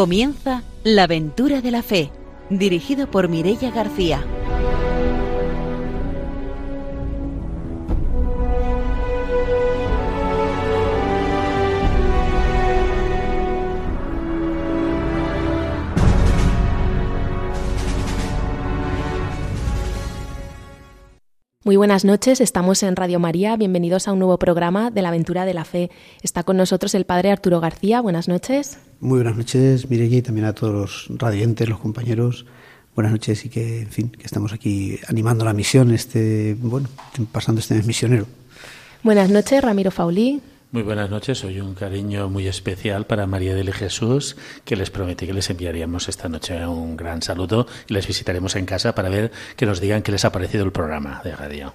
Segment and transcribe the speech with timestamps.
[0.00, 2.10] Comienza La aventura de la fe,
[2.48, 4.24] dirigido por Mirella García.
[21.70, 25.44] Muy buenas noches, estamos en Radio María, bienvenidos a un nuevo programa de la aventura
[25.44, 25.88] de la fe.
[26.20, 28.78] Está con nosotros el padre Arturo García, buenas noches.
[28.98, 30.72] Muy buenas noches, Mireya, y también a todos
[31.08, 32.44] los radiantes, los compañeros.
[32.96, 36.88] Buenas noches y que, en fin, que estamos aquí animando la misión, este, bueno,
[37.30, 38.26] pasando este mes misionero.
[39.04, 40.40] Buenas noches, Ramiro Faulí.
[40.72, 45.26] Muy buenas noches, hoy un cariño muy especial para María del Jesús, que les prometí
[45.26, 49.32] que les enviaríamos esta noche un gran saludo y les visitaremos en casa para ver
[49.56, 51.72] que nos digan qué les ha parecido el programa de radio.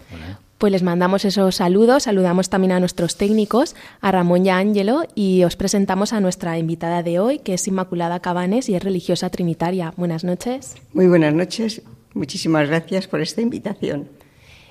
[0.57, 5.03] Pues les mandamos esos saludos, saludamos también a nuestros técnicos, a Ramón y a Ángelo,
[5.13, 9.29] y os presentamos a nuestra invitada de hoy, que es Inmaculada Cabanes y es religiosa
[9.29, 9.93] trinitaria.
[9.97, 10.75] Buenas noches.
[10.93, 11.81] Muy buenas noches,
[12.13, 14.07] muchísimas gracias por esta invitación.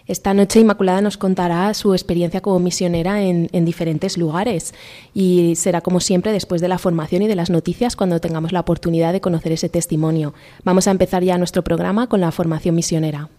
[0.06, 4.74] Esta noche Inmaculada nos contará su experiencia como misionera en, diferentes lugares
[5.14, 8.60] y será como siempre después de la formación y de las noticias cuando tengamos la
[8.60, 10.34] oportunidad de conocer ese testimonio.
[10.62, 13.30] Vamos a empezar ya nuestro programa con la formación misionera.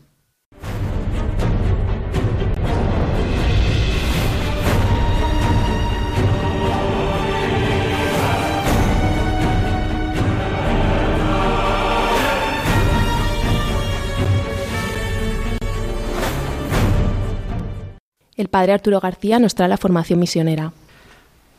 [18.38, 20.74] El padre Arturo García nos trae la formación misionera.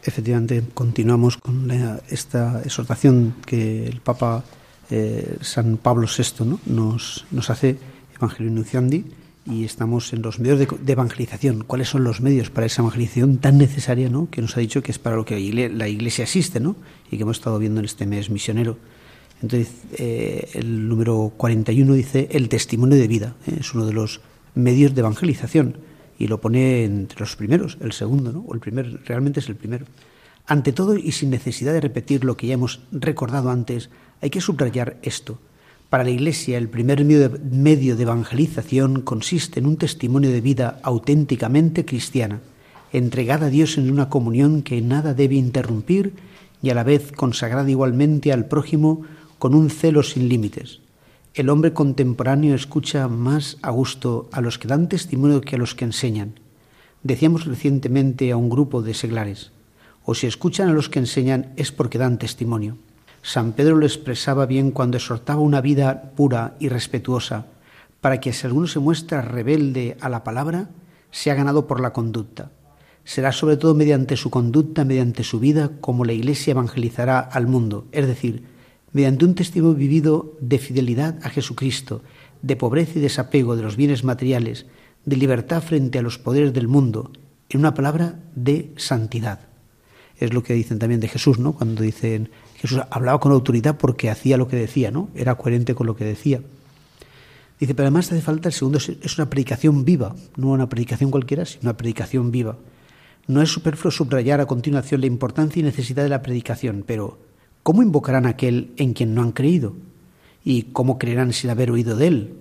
[0.03, 1.71] Efectivamente, continuamos con
[2.11, 4.45] esta exhortación que el Papa
[4.91, 7.79] eh, San Pablo VI nos, nos hace,
[8.15, 9.05] Evangelio Nunciandi,
[9.47, 11.65] y estamos en los medios de, evangelización.
[11.65, 14.29] ¿Cuáles son los medios para esa evangelización tan necesaria ¿no?
[14.31, 15.39] que nos ha dicho que es para lo que
[15.73, 16.77] la Iglesia existe ¿no?
[17.11, 18.77] y que hemos estado viendo en este mes misionero?
[19.43, 23.35] Entonces, eh, el número 41 dice el testimonio de vida.
[23.47, 23.59] ¿eh?
[23.61, 24.21] Es uno de los
[24.55, 25.77] medios de evangelización
[26.19, 28.41] y lo pone entre los primeros, el segundo, ¿no?
[28.47, 29.87] O el primer, realmente es el primero.
[30.47, 33.91] Ante todo y sin necesidad de repetir lo que ya hemos recordado antes,
[34.23, 35.39] hay que subrayar esto.
[35.91, 41.85] Para la Iglesia, el primer medio de evangelización consiste en un testimonio de vida auténticamente
[41.85, 42.41] cristiana,
[42.93, 46.15] entregada a Dios en una comunión que nada debe interrumpir
[46.63, 49.03] y a la vez consagrada igualmente al prójimo
[49.39, 50.81] con un celo sin límites.
[51.37, 55.75] El hombre contemporáneo escucha más a gusto a los que dan testimonio que a los
[55.75, 56.41] que enseñan.
[57.03, 59.53] Decíamos recientemente a un grupo de seglares,
[60.07, 62.79] o si escuchan a los que enseñan es porque dan testimonio.
[63.21, 67.45] San Pedro lo expresaba bien cuando exhortaba una vida pura y respetuosa,
[68.01, 70.71] para que si alguno se muestra rebelde a la palabra,
[71.11, 72.51] sea ganado por la conducta.
[73.05, 77.85] Será sobre todo mediante su conducta, mediante su vida, como la Iglesia evangelizará al mundo,
[77.93, 78.56] es decir,
[78.97, 82.01] mediante un testimonio vivido de fidelidad a Jesucristo,
[82.41, 84.65] de pobreza y desapego de los bienes materiales,
[85.05, 87.11] de libertad frente a los poderes del mundo,
[87.51, 89.41] en una palabra de santidad.
[90.17, 91.53] Es lo que dicen también de Jesús, ¿no?
[91.53, 95.11] Cuando dicen Jesús hablaba con autoridad porque hacía lo que decía, ¿no?
[95.15, 96.41] Era coherente con lo que decía.
[97.61, 101.45] Dice, pero además hace falta, el segundo, es una predicación viva, no una predicación cualquiera,
[101.45, 102.57] sino una predicación viva.
[103.27, 107.26] No es superfluo subrayar a continuación la importancia y necesidad de la predicación, pero
[107.67, 109.75] ¿Cómo invocarán a aquel en quien no han creído?
[110.45, 112.35] ¿Y cómo creerán sin haber oído de él?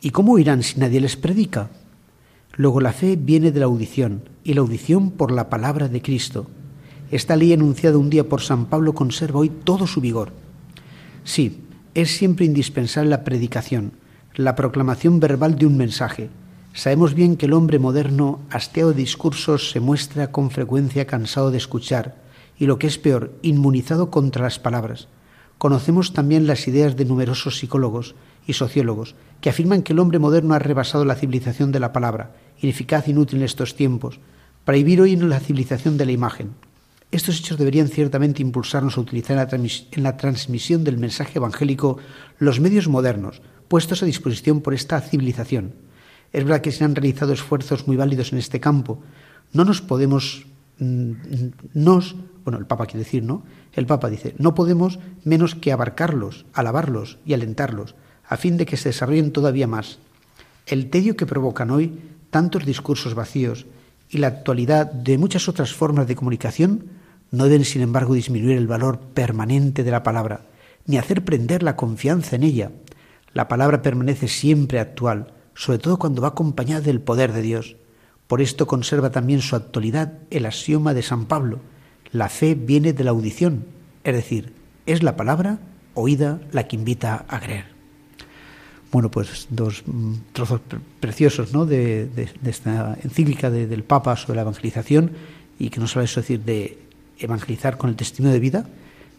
[0.00, 1.68] ¿Y cómo oirán si nadie les predica?
[2.54, 6.46] Luego la fe viene de la audición, y la audición por la palabra de Cristo.
[7.10, 10.32] Esta ley enunciada un día por San Pablo conserva hoy todo su vigor.
[11.24, 11.60] Sí,
[11.92, 13.92] es siempre indispensable la predicación,
[14.34, 16.30] la proclamación verbal de un mensaje.
[16.72, 21.58] Sabemos bien que el hombre moderno, hasteado de discursos, se muestra con frecuencia cansado de
[21.58, 22.23] escuchar,
[22.58, 25.08] y lo que es peor, inmunizado contra las palabras.
[25.58, 28.14] Conocemos también las ideas de numerosos psicólogos
[28.46, 32.36] y sociólogos que afirman que el hombre moderno ha rebasado la civilización de la palabra,
[32.60, 34.20] ineficaz e inútil en estos tiempos,
[34.64, 36.52] para vivir hoy en la civilización de la imagen.
[37.10, 41.98] Estos hechos deberían ciertamente impulsarnos a utilizar en la transmisión del mensaje evangélico
[42.38, 45.74] los medios modernos puestos a disposición por esta civilización.
[46.32, 49.02] Es verdad que se han realizado esfuerzos muy válidos en este campo.
[49.52, 50.46] No nos podemos
[50.78, 53.42] nos bueno, el Papa quiere decir, ¿no?
[53.72, 57.94] El Papa dice, no podemos menos que abarcarlos, alabarlos y alentarlos,
[58.26, 59.98] a fin de que se desarrollen todavía más.
[60.66, 61.98] El tedio que provocan hoy
[62.30, 63.66] tantos discursos vacíos
[64.10, 66.84] y la actualidad de muchas otras formas de comunicación
[67.30, 70.42] no deben, sin embargo, disminuir el valor permanente de la palabra,
[70.86, 72.70] ni hacer prender la confianza en ella.
[73.32, 77.76] La palabra permanece siempre actual, sobre todo cuando va acompañada del poder de Dios.
[78.26, 81.60] Por esto conserva también su actualidad el axioma de San Pablo,
[82.12, 83.66] la fe viene de la audición,
[84.04, 84.52] es decir,
[84.86, 85.58] Es la palabra
[85.94, 87.64] oída la que invita a creer.
[88.92, 90.60] Bueno, pues dos mm, trozos
[91.00, 91.66] preciosos ¿no?
[91.66, 92.08] de,
[92.44, 95.10] esta encíclica del Papa sobre la evangelización
[95.58, 96.78] y que no solo eso decir de
[97.18, 98.66] evangelizar con el testimonio de vida,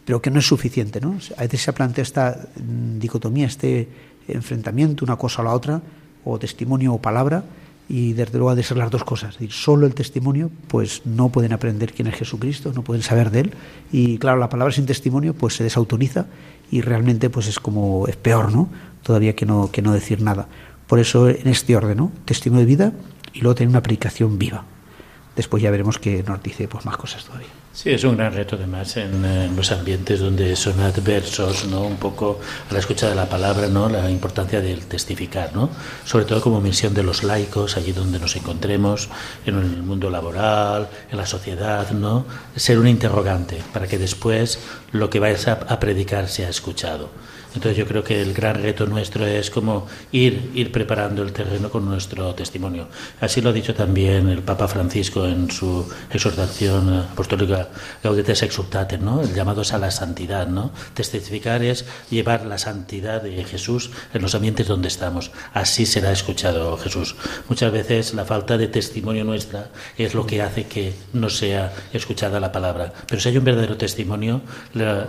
[0.04, 1.00] pero que no es suficiente.
[1.00, 1.18] ¿no?
[1.36, 3.88] A veces se plantea esta mm, dicotomía, este
[4.28, 5.82] enfrentamiento, una cosa a la otra,
[6.24, 7.44] o testimonio o palabra,
[7.88, 9.34] y desde luego ha de ser las dos cosas.
[9.34, 13.40] Decir, solo el testimonio, pues no pueden aprender quién es Jesucristo, no pueden saber de
[13.40, 13.54] él,
[13.92, 16.26] y claro, la palabra sin testimonio, pues se desautoriza
[16.70, 18.68] y realmente pues es como es peor, ¿no?
[19.02, 20.48] Todavía que no que no decir nada.
[20.86, 22.12] Por eso en este orden, ¿no?
[22.24, 22.92] Testimonio de vida
[23.32, 24.64] y luego tener una predicación viva.
[25.36, 27.48] Después ya veremos que nos dice pues más cosas todavía.
[27.76, 31.82] Sí, es un gran reto además en, los ambientes donde son adversos, ¿no?
[31.82, 32.40] Un poco
[32.70, 33.90] a la escucha de la palabra, ¿no?
[33.90, 35.68] La importancia del testificar, ¿no?
[36.06, 39.10] Sobre todo como misión de los laicos, allí donde nos encontremos,
[39.44, 42.24] en el mundo laboral, en la sociedad, ¿no?
[42.56, 44.58] Ser un interrogante para que después
[44.92, 47.10] lo que vayas a predicar sea escuchado.
[47.56, 51.70] Entonces yo creo que el gran reto nuestro es como ir, ir preparando el terreno
[51.70, 52.88] con nuestro testimonio.
[53.18, 57.70] Así lo ha dicho también el Papa Francisco en su exhortación apostólica
[58.04, 59.22] Gaudetes Exultate, ¿no?
[59.22, 60.70] El llamado es a la santidad, ¿no?
[60.92, 65.30] Testificar es llevar la santidad de Jesús en los ambientes donde estamos.
[65.54, 67.16] Así será escuchado Jesús.
[67.48, 72.38] Muchas veces la falta de testimonio nuestra es lo que hace que no sea escuchada
[72.38, 72.92] la palabra.
[73.08, 74.42] Pero si hay un verdadero testimonio,
[74.74, 75.08] la,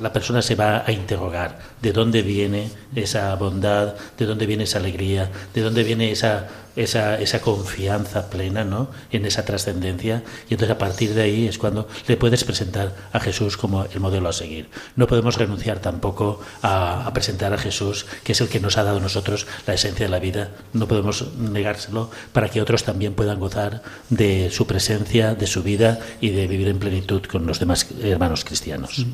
[0.00, 1.47] la persona se va a interrogar
[1.82, 6.48] de dónde viene esa bondad, de dónde viene esa alegría, de dónde viene esa
[6.78, 8.88] esa, esa confianza plena ¿no?
[9.10, 13.18] en esa trascendencia y entonces a partir de ahí es cuando le puedes presentar a
[13.20, 14.68] Jesús como el modelo a seguir.
[14.94, 18.98] No podemos renunciar tampoco a, presentar a Jesús, que es el que nos ha dado
[18.98, 20.52] a nosotros la esencia de la vida.
[20.72, 25.98] No podemos negárselo para que otros también puedan gozar de su presencia, de su vida
[26.20, 29.04] y de vivir en plenitud con los demás hermanos cristianos.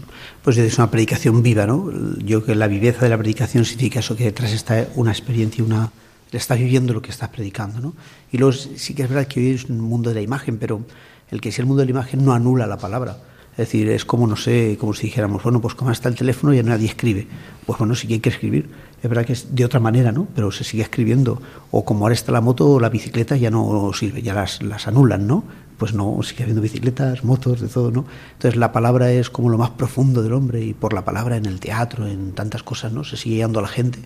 [0.43, 1.91] Pues es una predicación viva, ¿no?
[2.19, 5.65] Yo creo que la viveza de la predicación significa eso, que detrás está una experiencia,
[5.65, 5.91] una
[6.37, 7.81] está viviendo lo que estás predicando.
[7.81, 7.95] ¿no?
[8.33, 10.83] Y luego sí que es verdad que hoy es un mundo de la imagen, pero
[11.31, 13.19] el que sea el mundo de la imagen no anula la palabra.
[13.53, 16.53] Es decir, es como, no sé, como si dijéramos, bueno, pues como está el teléfono
[16.53, 17.29] ya nadie escribe.
[17.65, 18.69] Pues bueno, sí que hay que escribir.
[19.01, 20.27] Es verdad que es de otra manera, ¿no?
[20.35, 21.41] Pero se sigue escribiendo.
[21.71, 24.89] O como ahora está la moto o la bicicleta, ya no sirve, ya las, las
[24.89, 25.45] anulan, ¿no?
[25.79, 28.07] Pues no, sigue habiendo bicicletas, motos, de todo, ¿no?
[28.33, 31.47] Entonces la palabra es como lo más profundo del hombre y por la palabra en
[31.47, 33.05] el teatro, en tantas cosas, ¿no?
[33.05, 34.01] Se sigue llegando a la gente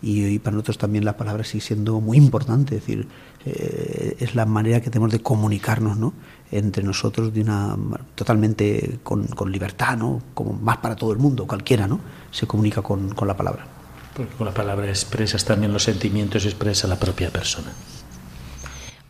[0.00, 3.08] y, para nosotros también la palabra sigue siendo muy importante, es decir,
[3.44, 6.14] eh, es la manera que tenemos de comunicarnos ¿no?
[6.52, 7.76] entre nosotros de una
[8.14, 10.22] totalmente con, con, libertad, ¿no?
[10.34, 12.00] como más para todo el mundo, cualquiera ¿no?
[12.30, 13.66] se comunica con, con la palabra.
[14.14, 17.72] Porque con la palabra expresas también los sentimientos y expresa la propia persona.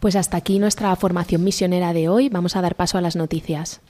[0.00, 2.28] Pues hasta aquí nuestra formación misionera de hoy.
[2.28, 3.80] Vamos a dar paso a las noticias.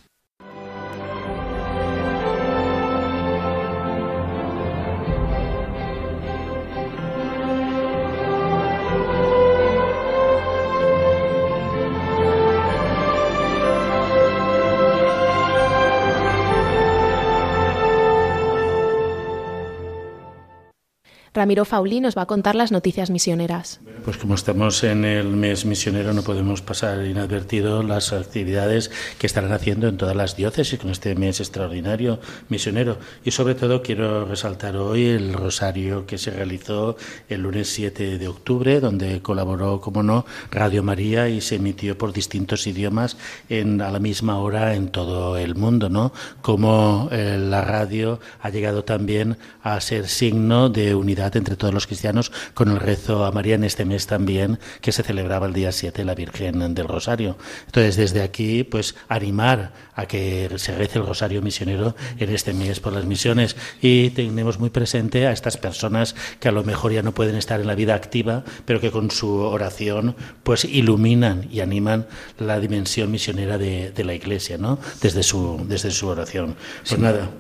[21.39, 23.79] Ramiro Fauli nos va a contar las noticias misioneras.
[24.05, 28.91] Pues como estamos en el mes misionero no podemos pasar inadvertido las actividades
[29.21, 32.19] que estarán haciendo en todas las diócesis con este mes extraordinario
[32.49, 32.99] misionero.
[33.25, 36.97] Y sobre todo quiero resaltar hoy el rosario que se realizó
[37.29, 42.13] el lunes 7 de octubre, donde colaboró, como no, Radio María y se emitió por
[42.13, 43.17] distintos idiomas
[43.49, 46.13] en, a la misma hora en todo el mundo, ¿no?
[46.43, 51.87] Como eh, la radio ha llegado también a ser signo de unidad entre todos los
[51.87, 55.73] cristianos con el rezo a María en este mes también que se celebraba el día
[55.73, 57.37] 7 la Virgen del Rosario.
[57.67, 62.81] Entonces, desde aquí, pues animar a que se rece el Rosario misionero en este mes
[62.81, 67.03] por las misiones y tenemos muy presente a estas personas que a lo mejor ya
[67.03, 71.61] no pueden estar en la vida activa, pero que con su oración pues iluminan y
[71.61, 72.07] animan
[72.39, 74.79] la dimensión misionera de, la Iglesia, ¿no?
[75.03, 76.57] Desde su, desde su oración.
[76.87, 77.31] Pues nada.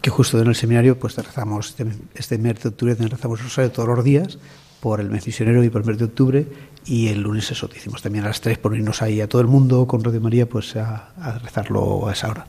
[0.00, 1.74] Que justo en el seminario pues rezamos
[2.14, 4.38] este mes de octubre rezamos el rosario todos los días
[4.80, 6.46] por el mes misionero y por el mes de octubre
[6.84, 9.48] y el lunes eso, hicimos también a las tres por irnos ahí a todo el
[9.48, 12.46] mundo con Radio María pues a rezarlo a esa hora.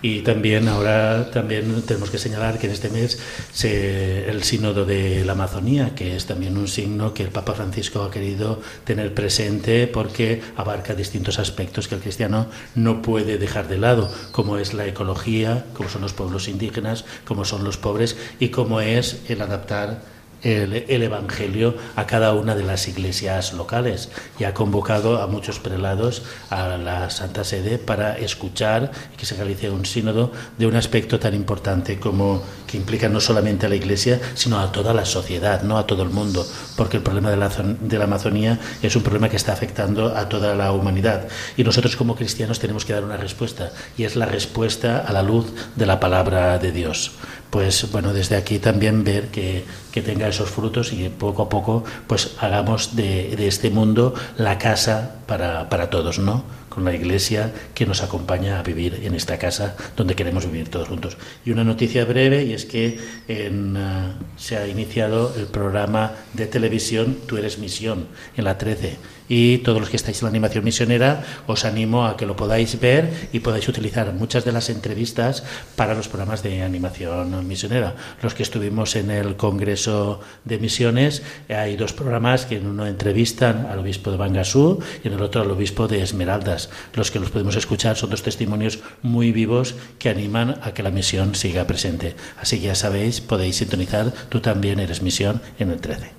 [0.00, 3.18] Y también ahora también tenemos que señalar que en este mes
[3.52, 8.02] se, el sínodo de la Amazonía, que es también un signo que el Papa Francisco
[8.02, 13.78] ha querido tener presente porque abarca distintos aspectos que el cristiano no puede dejar de
[13.78, 18.50] lado, como es la ecología, como son los pueblos indígenas, como son los pobres y
[18.50, 20.17] como es el adaptar
[20.48, 26.22] el, Evangelio a cada una de las iglesias locales y ha convocado a muchos prelados
[26.50, 31.18] a la Santa Sede para escuchar y que se realice un sínodo de un aspecto
[31.18, 35.62] tan importante como que implica no solamente a la iglesia, sino a toda la sociedad,
[35.62, 39.02] no a todo el mundo, porque el problema de la, de la Amazonía es un
[39.02, 41.28] problema que está afectando a toda la humanidad.
[41.56, 45.22] Y nosotros como cristianos tenemos que dar una respuesta y es la respuesta a la
[45.22, 47.12] luz de la palabra de Dios
[47.50, 51.84] pues bueno, desde aquí también ver que, que, tenga esos frutos y poco a poco
[52.06, 56.44] pues hagamos de, de este mundo la casa para, para todos, ¿no?
[56.68, 60.88] Con la iglesia que nos acompaña a vivir en esta casa donde queremos vivir todos
[60.88, 61.16] juntos.
[61.44, 66.46] Y una noticia breve y es que en, uh, se ha iniciado el programa de
[66.46, 68.96] televisión Tú eres misión en la 13
[69.28, 72.80] y todos los que estáis en la animación misionera os animo a que lo podáis
[72.80, 75.44] ver y podáis utilizar muchas de las entrevistas
[75.76, 77.94] para los programas de animación misionera.
[78.22, 83.66] Los que estuvimos en el Congreso de Misiones, hay dos programas que en uno entrevistan
[83.66, 86.70] al obispo de Bangasú y en el otro al obispo de Esmeraldas.
[86.94, 90.90] Los que los podemos escuchar son dos testimonios muy vivos que animan a que la
[90.90, 92.16] misión siga presente.
[92.40, 96.17] Así que ya sabéis, podéis sintonizar, tú también eres misión en el 13.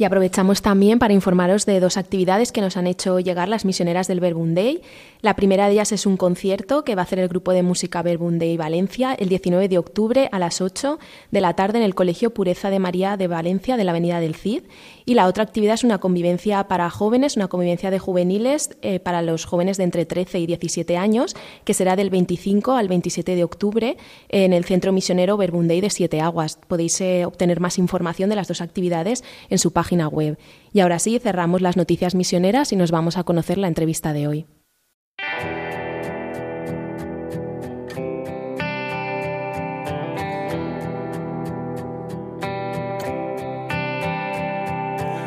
[0.00, 4.06] Y aprovechamos también para informaros de dos actividades que nos han hecho llegar las misioneras
[4.06, 4.80] del Verbunday.
[5.22, 8.00] La primera de ellas es un concierto que va a hacer el grupo de música
[8.00, 11.00] Verbunday Valencia el 19 de octubre a las 8
[11.32, 14.36] de la tarde en el Colegio Pureza de María de Valencia de la Avenida del
[14.36, 14.62] Cid.
[15.04, 19.20] Y la otra actividad es una convivencia para jóvenes, una convivencia de juveniles eh, para
[19.20, 23.42] los jóvenes de entre 13 y 17 años, que será del 25 al 27 de
[23.42, 23.96] octubre
[24.28, 26.60] en el Centro Misionero Verbunday de Siete Aguas.
[26.68, 29.87] Podéis eh, obtener más información de las dos actividades en su página
[30.72, 34.28] Y ahora sí, cerramos las noticias misioneras y nos vamos a conocer la entrevista de
[34.28, 34.46] hoy.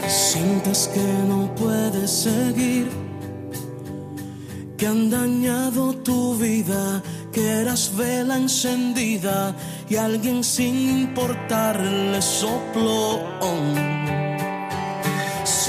[0.07, 2.89] Sientes que no puedes seguir,
[4.77, 7.01] que han dañado tu vida,
[7.31, 9.55] que eras vela encendida
[9.89, 13.19] y alguien sin importarle sopló.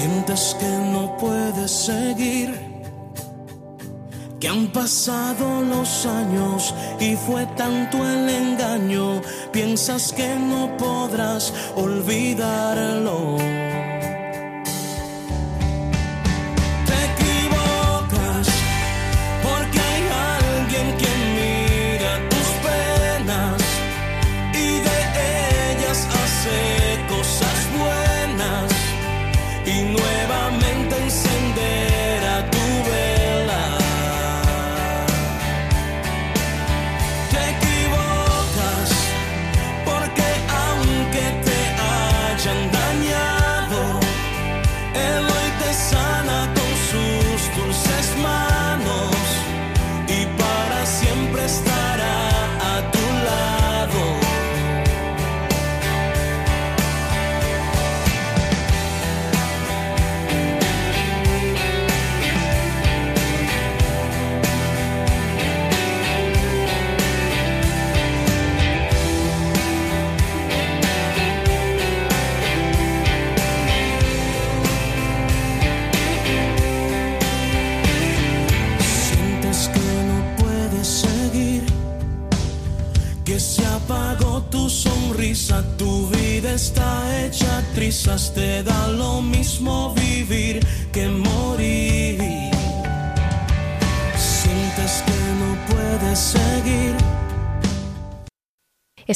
[0.03, 2.51] Sientes que no puedes seguir
[4.41, 13.39] que han pasado los años y fue tanto el engaño, piensas que no podrás olvidarlo.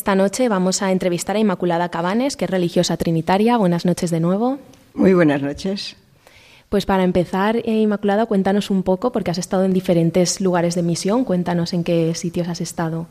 [0.06, 3.56] Esta noche vamos a entrevistar a Inmaculada Cabanes, que es religiosa trinitaria.
[3.56, 4.60] Buenas noches de nuevo.
[4.94, 5.96] Muy buenas noches.
[6.68, 10.84] Pues para empezar, eh, Inmaculada, cuéntanos un poco, porque has estado en diferentes lugares de
[10.84, 11.24] misión.
[11.24, 13.08] Cuéntanos en qué sitios has estado.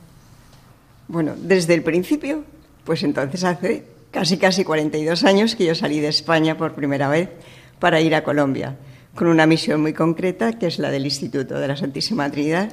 [1.09, 2.45] Bueno, desde el principio,
[2.85, 7.29] pues entonces hace casi casi 42 años que yo salí de España por primera vez
[7.77, 8.77] para ir a Colombia,
[9.15, 12.71] con una misión muy concreta que es la del Instituto de la Santísima Trinidad,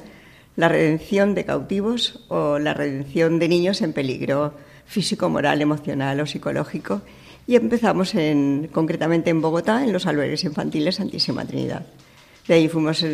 [0.55, 4.53] la redención de cautivos o la redención de niños en peligro
[4.85, 7.01] físico, moral, emocional o psicológico.
[7.47, 11.85] Y empezamos en, concretamente en Bogotá, en los albergues infantiles Santísima Trinidad.
[12.47, 13.05] De ahí fuimos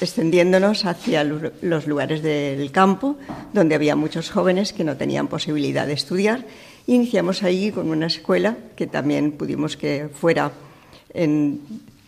[0.00, 3.16] extendiéndonos hacia los lugares del campo,
[3.52, 6.44] donde había muchos jóvenes que no tenían posibilidad de estudiar
[6.88, 10.52] Iniciamos ahí con una escuela que también pudimos que fuera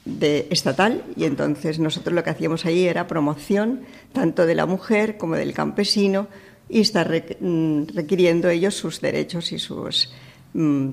[0.08, 5.18] de estatal y entonces nosotros lo que hacíamos ahí era promoción tanto de la mujer
[5.18, 6.28] como del campesino
[6.68, 7.08] y estar
[7.40, 10.10] mm, requiriendo ellos sus derechos y sus
[10.54, 10.88] mm,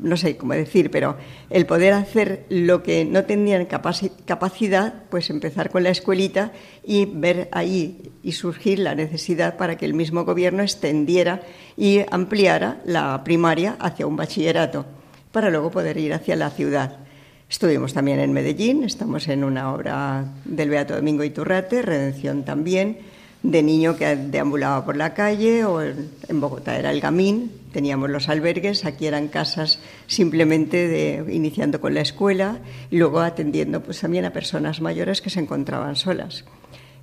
[0.00, 1.16] no sé cómo decir, pero
[1.48, 6.52] el poder hacer lo que no tenían capacidad, pues empezar con la escuelita
[6.84, 11.42] y ver ahí y surgir la necesidad para que el mismo gobierno extendiera
[11.76, 14.86] y ampliara la primaria hacia un bachillerato,
[15.30, 17.05] para luego poder ir hacia la ciudad.
[17.48, 22.98] Estuvimos también en Medellín, estamos en una obra del Beato Domingo Iturrate, Redención también,
[23.44, 28.28] de niño que deambulaba por la calle, o en Bogotá era el Gamín, teníamos los
[28.28, 32.58] albergues, aquí eran casas simplemente de, iniciando con la escuela
[32.90, 36.44] y luego atendiendo pues también a personas mayores que se encontraban solas.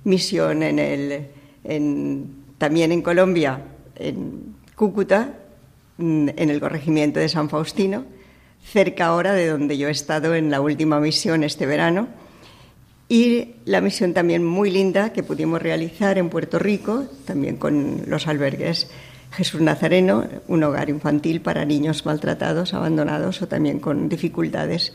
[0.04, 0.60] Misión
[2.58, 3.62] también en Colombia,
[3.96, 5.38] en Cúcuta,
[5.98, 8.04] en el corregimiento de San Faustino,
[8.64, 12.08] cerca ahora de donde yo he estado en la última misión este verano.
[13.08, 18.26] Y la misión también muy linda que pudimos realizar en Puerto Rico, también con los
[18.26, 18.88] albergues
[19.30, 24.94] Jesús Nazareno, un hogar infantil para niños maltratados, abandonados o también con dificultades.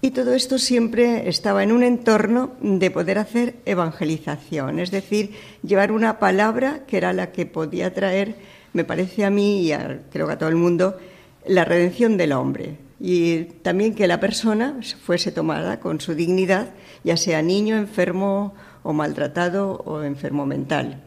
[0.00, 5.32] Y todo esto siempre estaba en un entorno de poder hacer evangelización, es decir,
[5.62, 8.34] llevar una palabra que era la que podía traer,
[8.72, 9.74] me parece a mí y
[10.10, 10.98] creo que a todo el mundo,
[11.46, 16.70] la redención del hombre, y también que la persona fuese tomada con su dignidad,
[17.04, 21.04] ya sea niño, enfermo o maltratado o enfermo mental.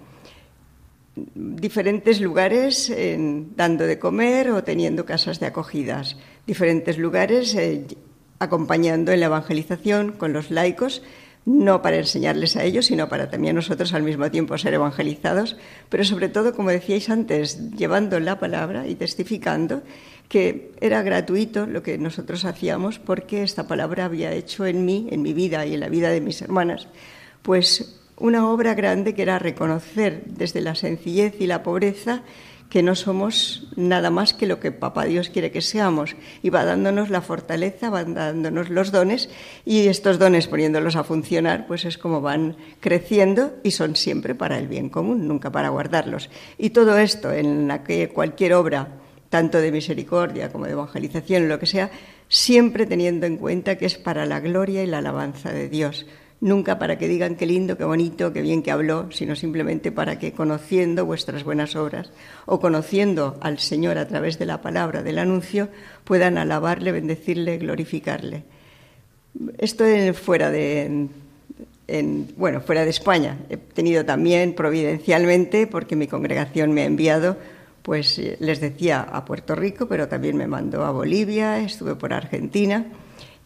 [1.36, 2.89] Diferentes lugares
[3.53, 6.15] dando de comer o teniendo casas de acogidas,
[6.48, 7.84] diferentes lugares eh,
[8.39, 11.03] acompañando en la evangelización con los laicos,
[11.44, 15.57] no para enseñarles a ellos, sino para también nosotros al mismo tiempo ser evangelizados,
[15.90, 19.83] pero sobre todo, como decíais antes, llevando la palabra y testificando
[20.29, 25.22] que era gratuito lo que nosotros hacíamos porque esta palabra había hecho en mí, en
[25.22, 26.87] mi vida y en la vida de mis hermanas,
[27.42, 32.22] pues una obra grande que era reconocer desde la sencillez y la pobreza
[32.70, 36.15] que no somos nada más que lo que Papá Dios quiere que seamos.
[36.44, 39.29] Y va dándonos la fortaleza, va dándonos los dones,
[39.65, 44.59] y estos dones poniéndolos a funcionar, pues es como van creciendo y son siempre para
[44.59, 46.29] el bien común, nunca para guardarlos.
[46.59, 48.99] Y todo esto en la que cualquier obra
[49.29, 51.92] tanto de misericordia como de evangelización, lo que sea,
[52.27, 56.05] siempre teniendo en cuenta que es para la gloria y la alabanza de Dios.
[56.42, 60.18] Nunca para que digan qué lindo, qué bonito, qué bien que habló, sino simplemente para
[60.18, 62.11] que conociendo vuestras buenas obras
[62.46, 65.68] o conociendo al Señor a través de la palabra del anuncio,
[66.05, 68.44] puedan alabarle, bendecirle, glorificarle.
[69.57, 71.07] Esto fuera de,
[72.37, 73.37] bueno, fuera de España.
[73.50, 77.35] He tenido también providencialmente, porque mi congregación me ha enviado
[77.81, 82.13] pues eh, les decía a Puerto Rico, pero también me mandó a Bolivia, estuve por
[82.13, 82.85] Argentina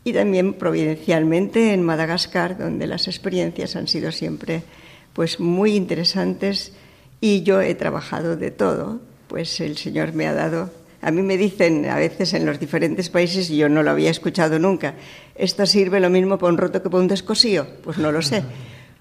[0.04, 4.63] y también providencialmente en Madagascar, donde las experiencias han sido siempre
[5.13, 6.74] pues muy interesantes
[7.22, 10.69] y yo he trabajado de todo, pues el Señor me ha dado
[11.04, 14.10] a mí me dicen a veces en los diferentes países, y yo no lo había
[14.10, 14.96] escuchado nunca,
[15.36, 17.67] ¿esto sirve lo mismo para un roto que para un descosío?
[17.84, 18.41] Pues no lo sé.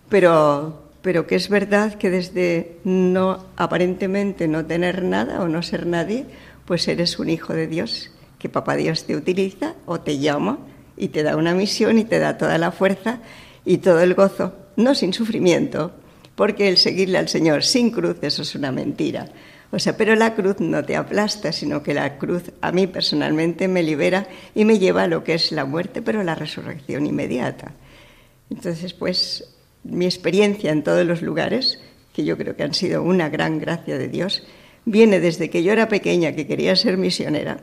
[0.09, 5.87] Pero, pero que es verdad que desde no aparentemente no tener nada o no ser
[5.87, 6.27] nadie,
[6.65, 10.59] pues eres un hijo de Dios, que papá Dios te utiliza o te llama
[10.97, 13.19] y te da una misión y te da toda la fuerza
[13.65, 15.93] y todo el gozo, no sin sufrimiento,
[16.37, 19.27] porque el seguirle al Señor sin cruz eso es una mentira.
[19.73, 23.69] O sea, pero la cruz no te aplasta, sino que la cruz a mí personalmente
[23.69, 27.73] me libera y me lleva a lo que es la muerte, pero la resurrección inmediata.
[28.51, 29.52] Entonces, pues
[29.85, 31.81] mi experiencia en todos los lugares,
[32.13, 34.45] que yo creo que han sido una gran gracia de Dios,
[34.85, 37.59] viene desde que yo era pequeña, que quería ser misionera,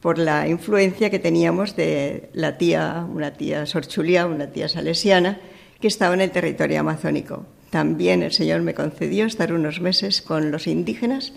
[0.00, 5.40] por la influencia que teníamos de la tía, una tía sorchulia, una tía salesiana,
[5.80, 7.46] que estaba en el territorio amazónico.
[7.70, 11.32] También el Señor me concedió estar unos meses con los indígenas,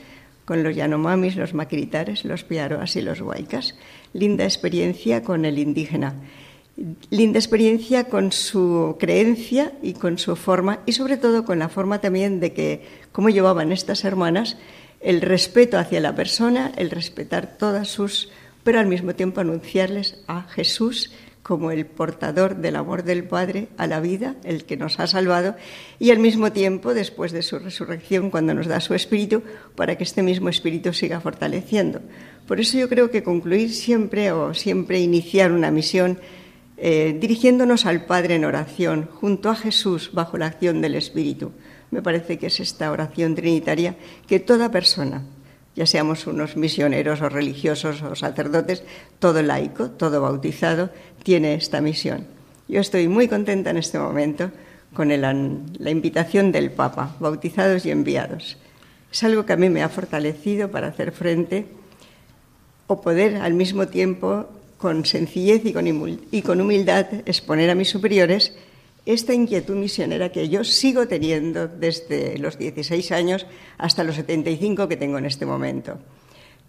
[0.46, 3.76] con los Yanomamis, los Maquiritares, los Piaroas y los Huaycas.
[4.14, 6.16] Linda experiencia con el indígena
[7.10, 12.02] linda experiencia con su creencia y con su forma y sobre todo con la forma
[12.02, 14.58] también de que cómo llevaban estas hermanas
[15.02, 18.30] el respeto hacia la persona, el respetar todas sus,
[18.64, 21.12] pero al mismo tiempo anunciarles a Jesús
[21.42, 25.56] como el portador del amor del Padre a la vida, el que nos ha salvado,
[25.98, 29.42] y al mismo tiempo, después de su resurrección, cuando nos da su espíritu,
[29.76, 32.02] para que este mismo espíritu siga fortaleciendo.
[32.46, 36.20] Por eso yo creo que concluir siempre o siempre iniciar una misión
[36.82, 41.52] eh, dirigiéndonos al Padre en oración, junto a Jesús, bajo la acción del Espíritu.
[41.92, 43.96] Me parece que es esta oración trinitaria
[44.28, 45.24] que toda persona,
[45.76, 48.84] ya seamos unos misioneros o religiosos o sacerdotes,
[49.20, 50.90] todo laico, todo bautizado,
[51.24, 52.28] tiene esta misión.
[52.68, 54.52] Yo estoy muy contenta en este momento
[54.94, 58.58] con la invitación del Papa, bautizados y enviados.
[59.12, 61.66] Es algo que a mí me ha fortalecido para hacer frente
[62.88, 64.48] o poder al mismo tiempo,
[64.80, 68.54] con sencillez y con humildad, exponer a mis superiores
[69.06, 73.46] esta inquietud misionera que yo sigo teniendo desde los 16 años
[73.78, 76.00] hasta los 75 que tengo en este momento.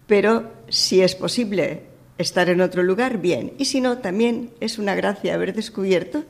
[0.07, 1.83] Pero si es posible
[2.17, 3.53] estar en otro lugar, bien.
[3.57, 6.25] Y si no, también es una gracia haber descubierto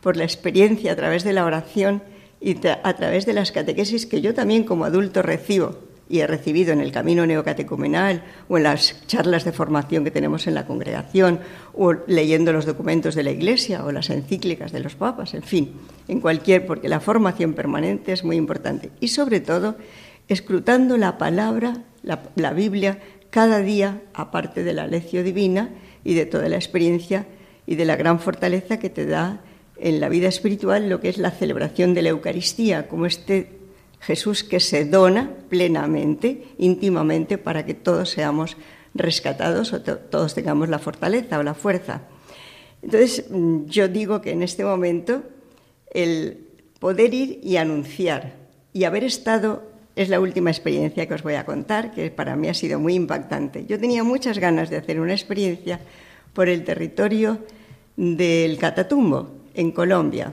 [0.00, 2.02] por la experiencia a través de la oración
[2.40, 6.72] y a través de las catequesis que yo también como adulto recibo y he recibido
[6.72, 11.40] en el camino neocatecumenal o en las charlas de formación que tenemos en la congregación
[11.74, 15.72] o leyendo los documentos de la Iglesia o las encíclicas de los papas, en fin,
[16.08, 18.90] en cualquier, porque la formación permanente es muy importante.
[19.00, 19.76] Y sobre todo
[20.28, 25.70] escrutando la palabra, la, Biblia, cada día, aparte de la lección divina
[26.04, 27.26] y de toda la experiencia
[27.66, 29.42] y de la gran fortaleza que te da
[29.76, 33.57] en la vida espiritual lo que es la celebración de la Eucaristía, como este
[34.00, 38.56] Jesús que se dona plenamente, íntimamente, para que todos seamos
[38.94, 42.02] rescatados o todos tengamos la fortaleza o la fuerza.
[42.82, 45.22] Entonces, mm, yo digo que en este momento
[45.92, 46.46] el
[46.78, 48.34] poder ir y anunciar
[48.72, 49.62] y haber estado
[49.96, 52.94] es la última experiencia que os voy a contar, que para mí ha sido muy
[52.94, 53.66] impactante.
[53.66, 55.80] Yo tenía muchas ganas de hacer una experiencia
[56.32, 57.38] por el territorio
[57.96, 60.32] del Catatumbo, en Colombia.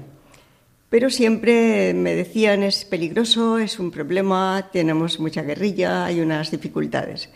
[0.89, 7.30] Pero siempre me decían es peligroso, es un problema, tenemos mucha guerrilla, hay unas dificultades.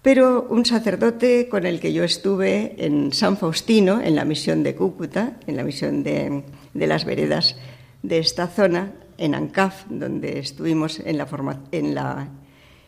[0.00, 4.74] Pero un sacerdote con el que yo estuve en San Faustino, en la misión de
[4.74, 7.56] Cúcuta, en la misión de, las veredas
[8.02, 11.20] de esta zona, en Ancaf, donde estuvimos en,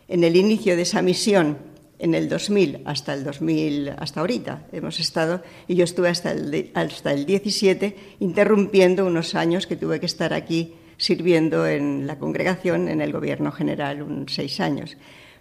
[0.09, 1.59] el inicio de esa misión,
[2.01, 6.71] en el 2000 hasta el 2000, hasta ahorita hemos estado, y yo estuve hasta el,
[6.75, 12.89] hasta el 17 interrumpiendo unos años que tuve que estar aquí sirviendo en la congregación,
[12.89, 14.97] en el gobierno general, unos seis años.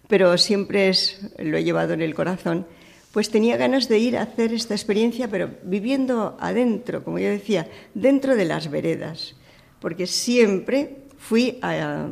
[0.08, 2.66] Pero siempre es, lo he llevado en el corazón,
[3.12, 7.68] pues tenía ganas de ir a hacer esta experiencia, pero viviendo adentro, como yo decía,
[7.94, 9.36] dentro de las veredas,
[9.82, 12.08] porque siempre fui a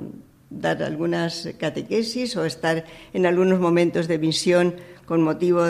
[0.49, 5.63] dar algunas catequesis o estar en algunos momentos de visión con motivo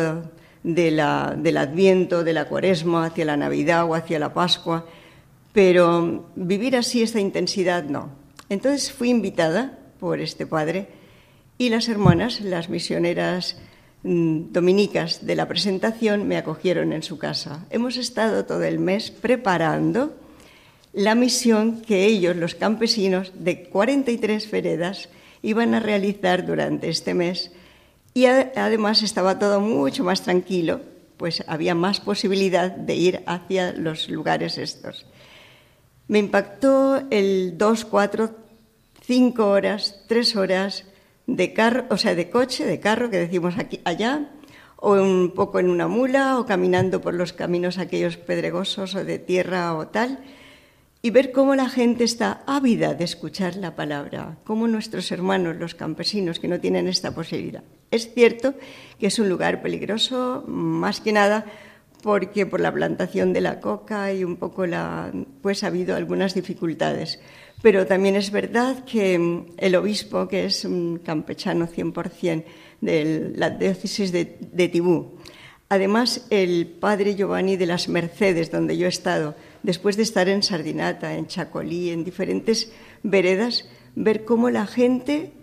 [0.63, 4.85] de la, del Adviento, de la Cuaresma, hacia la Navidad o hacia la Pascua,
[5.53, 8.09] pero vivir así esta intensidad no.
[8.49, 10.89] Entonces fui invitada por este padre
[11.57, 13.57] y las hermanas, las misioneras
[14.03, 17.65] mm, dominicas de la presentación, me acogieron en su casa.
[17.69, 20.15] Hemos estado todo el mes preparando
[20.97, 25.09] la misión que ellos, los campesinos de 43 veredas,
[25.43, 27.51] iban a realizar durante este mes.
[28.15, 30.81] Y además estaba todo mucho más tranquilo,
[31.17, 35.05] pues había más posibilidad de ir hacia los lugares estos.
[36.07, 38.31] Me impactó el 2, 4,
[39.05, 40.85] 5 horas, 3 horas
[41.27, 44.31] de carro, o sea, de coche, de carro que decimos aquí allá,
[44.77, 49.19] o un poco en una mula, o caminando por los caminos aquellos pedregosos o de
[49.19, 50.23] tierra o tal,
[51.07, 55.73] y ver cómo la gente está ávida de escuchar la palabra, cómo nuestros hermanos, los
[55.73, 57.63] campesinos, que no tienen esta posibilidad.
[57.91, 58.55] Es cierto
[58.99, 61.45] que es un lugar peligroso, más que nada
[62.03, 65.09] porque por la plantación de la coca y un poco la,
[65.41, 67.21] pues ha habido algunas dificultades.
[67.61, 72.43] Pero también es verdad que el obispo, que es un campechano 100%
[72.81, 75.13] de la diócesis de, de Tibú,
[75.69, 80.43] además el padre Giovanni de las Mercedes, donde yo he estado, después de estar en
[80.43, 82.71] Sardinata, en Chacolí, en diferentes
[83.03, 85.33] veredas, ver cómo la gente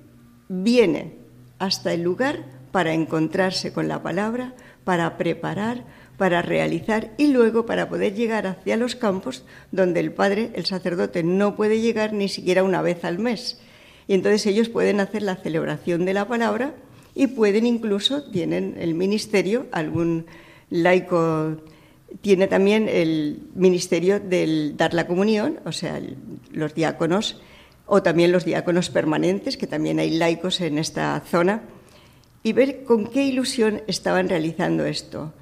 [0.49, 1.15] viene
[1.59, 5.85] hasta el lugar para encontrarse con la palabra, para preparar,
[6.17, 11.23] para realizar y luego para poder llegar hacia los campos donde el padre, el sacerdote,
[11.23, 13.61] no puede llegar ni siquiera una vez al mes.
[14.07, 16.75] Y entonces ellos pueden hacer la celebración de la palabra
[17.15, 20.27] y pueden incluso, tienen el ministerio, algún
[20.71, 21.57] laico
[22.21, 26.01] tiene también el ministerio del dar la comunión, o sea,
[26.53, 27.41] los diáconos,
[27.87, 31.63] o también los diáconos permanentes, que también hay laicos en esta zona,
[32.43, 35.33] y ver con qué ilusión estaban realizando esto.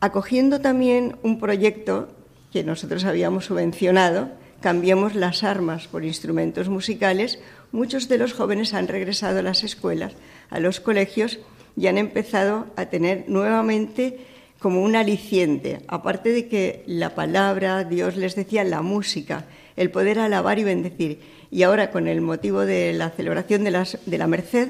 [0.00, 2.08] Acogiendo también un proyecto
[2.52, 4.30] que nosotros habíamos subvencionado,
[4.60, 7.38] Cambiemos las armas por instrumentos musicales,
[7.72, 10.12] muchos de los jóvenes han regresado a las escuelas,
[10.50, 11.38] a los colegios,
[11.76, 14.26] y han empezado a tener nuevamente
[14.60, 20.18] como un aliciente, aparte de que la palabra, Dios les decía, la música, el poder
[20.18, 21.18] alabar y bendecir.
[21.50, 24.68] Y ahora, con el motivo de la celebración de, la Merced,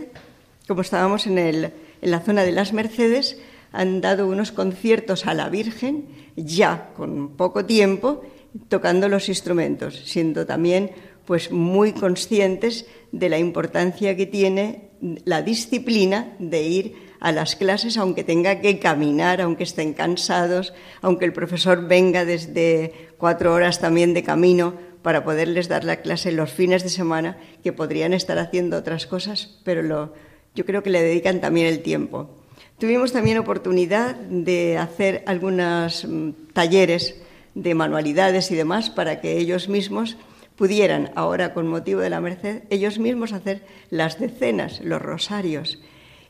[0.68, 1.72] como estábamos en, en
[2.02, 3.38] la zona de las Mercedes,
[3.72, 8.22] han dado unos conciertos a la Virgen, ya con poco tiempo,
[8.68, 10.92] tocando los instrumentos, siendo también
[11.26, 14.90] pues muy conscientes de la importancia que tiene
[15.24, 21.26] la disciplina de ir a las clases, aunque tenga que caminar, aunque estén cansados, aunque
[21.26, 26.50] el profesor venga desde cuatro horas también de camino para poderles dar la clase los
[26.50, 30.14] fines de semana, que podrían estar haciendo otras cosas, pero lo,
[30.54, 32.30] yo creo que le dedican también el tiempo.
[32.78, 37.20] Tuvimos también oportunidad de hacer algunos mm, talleres
[37.54, 40.16] de manualidades y demás para que ellos mismos
[40.56, 45.80] pudieran, ahora con motivo de la Merced, ellos mismos hacer las decenas, los rosarios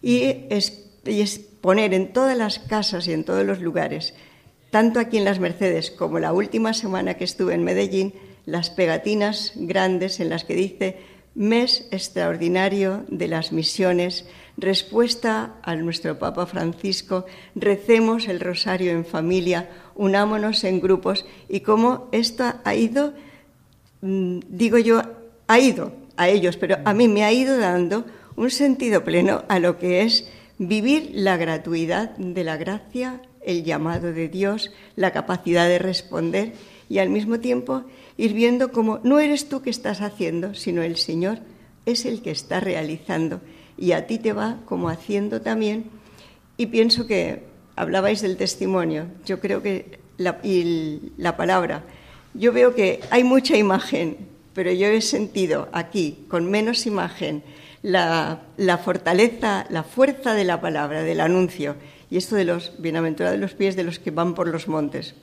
[0.03, 0.35] y,
[1.61, 4.15] poner en todas las casas y en todos los lugares,
[4.71, 8.15] tanto aquí en las Mercedes como la última semana que estuve en Medellín,
[8.47, 10.99] las pegatinas grandes en las que dice
[11.35, 19.71] mes extraordinario de las misiones respuesta a nuestro Papa Francisco, recemos el rosario en familia,
[19.95, 23.15] unámonos en grupos y cómo esto ha ido,
[24.03, 25.03] mm, digo yo,
[25.47, 28.05] ha ido a ellos, pero a mí me ha ido dando
[28.41, 30.27] un sentido pleno a lo que es
[30.57, 36.55] vivir la gratuidad de la gracia, el llamado de Dios, la capacidad de responder
[36.89, 37.85] y al mismo tiempo
[38.17, 41.41] ir viendo cómo no eres tú que estás haciendo, sino el Señor
[41.85, 43.43] es el que está realizando.
[43.77, 45.85] Y a ti te va como haciendo también.
[46.57, 47.43] Y pienso que
[47.77, 51.85] hablabais del testimonio, yo creo que la, y la palabra,
[52.33, 54.17] yo veo que hay mucha imagen,
[54.55, 57.43] pero yo he sentido aquí, con menos imagen,
[57.83, 58.41] la,
[58.85, 61.77] fortaleza, la fuerza de la palabra, del anuncio,
[62.11, 65.15] y esto de los bienaventurados de los pies de los que van por los montes.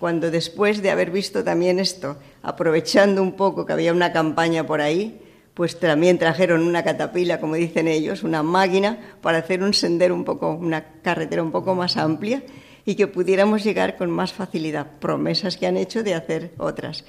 [0.00, 4.80] Cuando después de haber visto también esto, aprovechando un poco que había una campaña por
[4.80, 5.20] ahí,
[5.54, 10.24] pues también trajeron una catapila, como dicen ellos, una máquina para hacer un sendero un
[10.24, 12.42] poco, una carretera un poco más amplia
[12.84, 14.86] y que pudiéramos llegar con más facilidad.
[15.00, 17.04] Promesas que han hecho de hacer otras.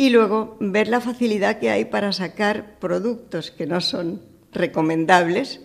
[0.00, 5.60] Y luego ver la facilidad que hay para sacar productos que no son recomendables,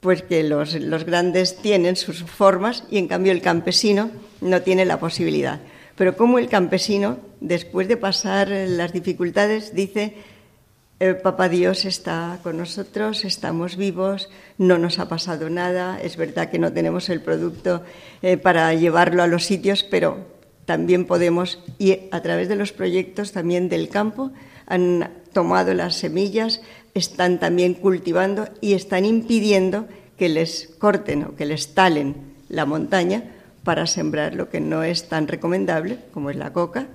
[0.00, 4.10] pues que los, los grandes tienen sus formas y en cambio el campesino
[4.40, 5.60] no tiene la posibilidad.
[5.94, 10.14] Pero como el campesino, después de pasar las dificultades, dice
[10.98, 16.48] el Papá Dios está con nosotros, estamos vivos, no nos ha pasado nada, es verdad
[16.48, 17.82] que no tenemos el producto
[18.22, 20.37] eh, para llevarlo a los sitios, pero
[20.68, 24.32] también podemos, y a través de los proyectos también del campo,
[24.66, 26.60] han tomado las semillas,
[26.92, 32.16] están también cultivando y están impidiendo que les corten o que les talen
[32.50, 33.24] la montaña
[33.64, 36.88] para sembrar lo que no es tan recomendable, como es la coca,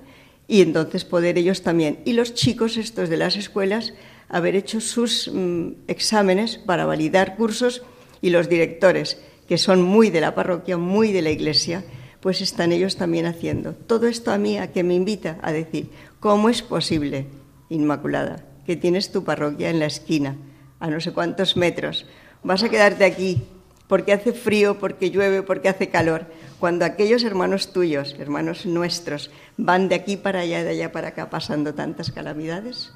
[0.46, 1.98] y entonces poder ellos también.
[2.04, 3.92] Y los chicos estos de las escuelas
[4.28, 7.82] haber hecho sus mm, exámenes para validar cursos
[8.22, 11.82] y los directores, que son muy de la parroquia, muy de la iglesia,
[12.24, 13.74] pues están ellos también haciendo.
[13.74, 17.26] Todo esto a mí a que me invita a decir, ¿cómo es posible,
[17.68, 20.34] Inmaculada, que tienes tu parroquia en la esquina,
[20.80, 22.06] a no sé cuántos metros?
[22.42, 23.42] Vas a quedarte aquí
[23.88, 26.24] porque hace frío, porque llueve, porque hace calor.
[26.58, 31.28] Cuando aquellos hermanos tuyos, hermanos nuestros, van de aquí para allá, de allá para acá,
[31.28, 32.94] pasando tantas calamidades,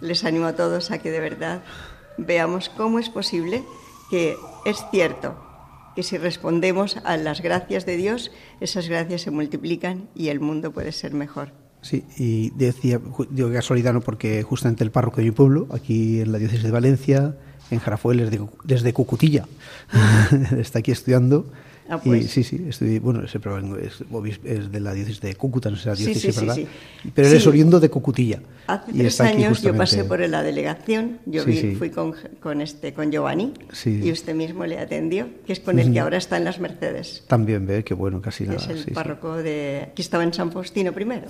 [0.00, 1.60] les animo a todos a que de verdad
[2.16, 3.62] veamos cómo es posible
[4.08, 5.47] que es cierto
[5.98, 8.30] que si respondemos a las gracias de Dios,
[8.60, 11.50] esas gracias se multiplican y el mundo puede ser mejor.
[11.82, 14.00] Sí, y decía, digo casualidad, ¿no?
[14.00, 17.34] porque justamente el párroco de mi pueblo, aquí en la diócesis de Valencia,
[17.72, 19.46] en Jarafuel desde, desde Cucutilla.
[20.56, 21.46] Está aquí estudiando.
[21.88, 22.30] Ah, pues.
[22.30, 25.94] sí, sí, estoy, bueno, ese es, es, de la diócesis de Cúcuta, no sé la
[25.94, 26.66] diócesis, sí, sí,
[27.14, 28.40] Pero él es oriundo de Cucutilla.
[28.66, 33.54] Hace tres años yo pasé por la delegación, yo fui con, con, este, con Giovanni
[33.86, 37.24] y usted mismo le atendió, que es con el que ahora está en las Mercedes.
[37.26, 38.56] También ve, qué bueno, casi nada.
[38.56, 41.28] Es el párroco de, que estaba en San Faustino primero.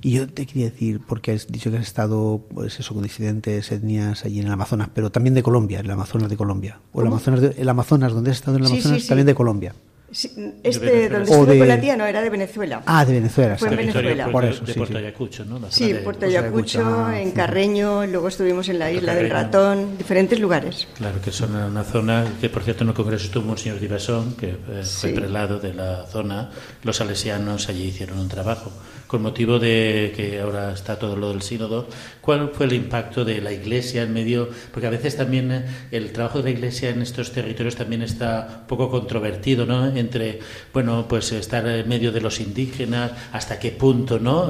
[0.00, 3.70] Y yo te quería decir, porque has dicho que has estado, pues eso, con disidentes,
[3.70, 6.80] etnias allí en el Amazonas, pero también de Colombia, en el Amazonas de Colombia.
[6.92, 9.74] O el Amazonas, el Amazonas, donde has estado en el Amazonas, también de Colombia
[10.12, 12.82] este donde estuve con la tía no era de Venezuela.
[12.86, 13.56] Ah, de Venezuela.
[13.56, 14.28] Fue en Venezuela.
[14.30, 15.60] Por eso, de Puerto Ayacucho, ¿no?
[15.70, 20.86] sí, Puerto Ayacucho, en Carreño, luego estuvimos en la isla del Ratón, diferentes lugares.
[20.96, 24.50] Claro, que son una zona que, por cierto, en el Congreso estuvo Monseñor Divasón, que
[24.50, 26.50] eh, fue prelado de la zona.
[26.82, 28.70] Los salesianos allí hicieron un trabajo
[29.12, 31.86] con motivo de que ahora está todo lo del sínodo,
[32.22, 34.48] ¿cuál fue el impacto de la Iglesia en medio?
[34.72, 38.60] Porque a veces también eh, el trabajo de la Iglesia en estos territorios también está
[38.62, 39.86] un poco controvertido, ¿no?
[39.94, 40.38] Entre,
[40.72, 44.48] bueno, pues estar en medio de los indígenas, hasta qué punto, ¿no?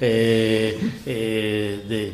[0.00, 2.12] Eh, eh,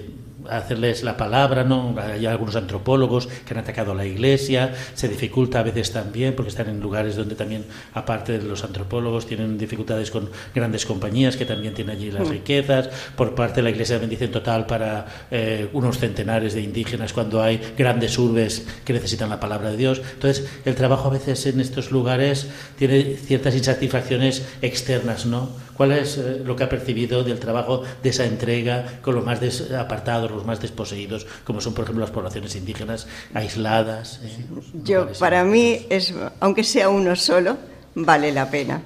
[0.49, 1.95] hacerles la palabra, ¿no?
[1.99, 6.51] Hay algunos antropólogos que han atacado a la iglesia, se dificulta a veces también porque
[6.51, 11.45] están en lugares donde también, aparte de los antropólogos, tienen dificultades con grandes compañías que
[11.45, 12.31] también tienen allí las mm.
[12.31, 12.89] riquezas.
[13.17, 17.61] Por parte de la iglesia bendición total para eh, unos centenares de indígenas cuando hay
[17.77, 20.01] grandes urbes que necesitan la palabra de Dios.
[20.15, 22.49] Entonces, el trabajo a veces en estos lugares
[22.79, 25.70] tiene ciertas insatisfacciones externas, ¿no?
[25.81, 29.41] ¿Cuál es eh, lo que ha percibido del trabajo de esa entrega con los más
[29.73, 34.21] apartados, los más desposeídos, como son, por ejemplo, las poblaciones indígenas aisladas?
[34.23, 34.45] Eh,
[34.85, 37.57] Yo, para mí, es, aunque sea uno solo,
[37.95, 38.83] vale la pena,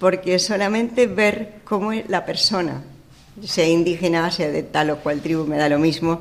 [0.00, 2.82] porque solamente ver cómo la persona,
[3.40, 6.20] sea indígena, sea de tal o cual tribu, me da lo mismo,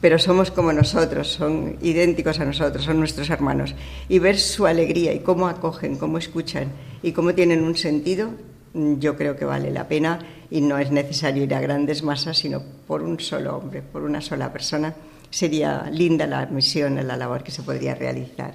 [0.00, 3.74] pero somos como nosotros, son idénticos a nosotros, son nuestros hermanos.
[4.08, 8.30] Y ver su alegría y cómo acogen, cómo escuchan y cómo tienen un sentido,
[8.74, 10.18] yo creo que vale la pena
[10.50, 14.20] y no es necesario ir a grandes masas, sino por un solo hombre, por una
[14.20, 14.94] sola persona.
[15.30, 18.54] Sería linda la misión, la labor que se podría realizar.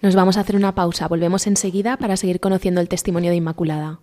[0.00, 4.00] Nos vamos a hacer una pausa, volvemos enseguida para seguir conociendo el testimonio de Inmaculada.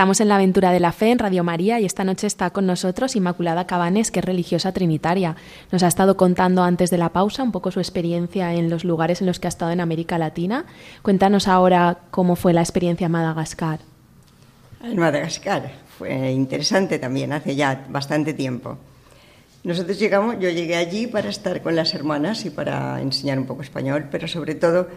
[0.00, 2.64] Estamos en la aventura de la fe en Radio María y esta noche está con
[2.64, 5.36] nosotros Inmaculada Cabanes, que es religiosa trinitaria.
[5.72, 9.20] Nos ha estado contando antes de la pausa un poco su experiencia en los lugares
[9.20, 10.64] en los que ha estado en América Latina.
[11.02, 13.80] Cuéntanos ahora cómo fue la experiencia en Madagascar.
[14.82, 18.78] En Madagascar fue interesante también, hace ya bastante tiempo.
[19.64, 23.60] Nosotros llegamos, yo llegué allí para estar con las hermanas y para enseñar un poco
[23.60, 24.88] español, pero sobre todo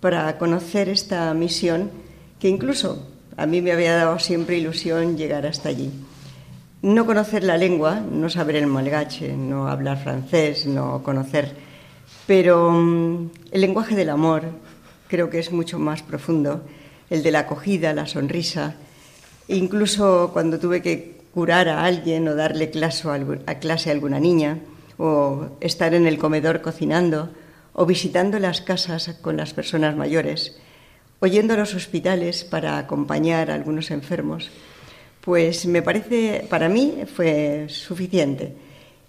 [0.00, 1.90] para conocer esta misión
[2.38, 3.09] que incluso
[3.40, 5.90] a mí me había dado siempre ilusión llegar hasta allí.
[6.82, 11.56] No conocer la lengua, no saber el malgache, no hablar francés, no conocer,
[12.26, 14.42] pero mm, el lenguaje del amor
[15.08, 16.66] creo que es mucho más profundo,
[17.08, 18.74] el de la acogida, la sonrisa.
[19.48, 24.58] Incluso cuando tuve que curar a alguien o darle clase a alguna niña,
[24.98, 27.30] o estar en el comedor cocinando,
[27.72, 30.60] o visitando las casas con las personas mayores,
[31.20, 34.50] oyendo a los hospitales para acompañar a algunos enfermos,
[35.20, 38.54] pues me parece, para mí fue suficiente.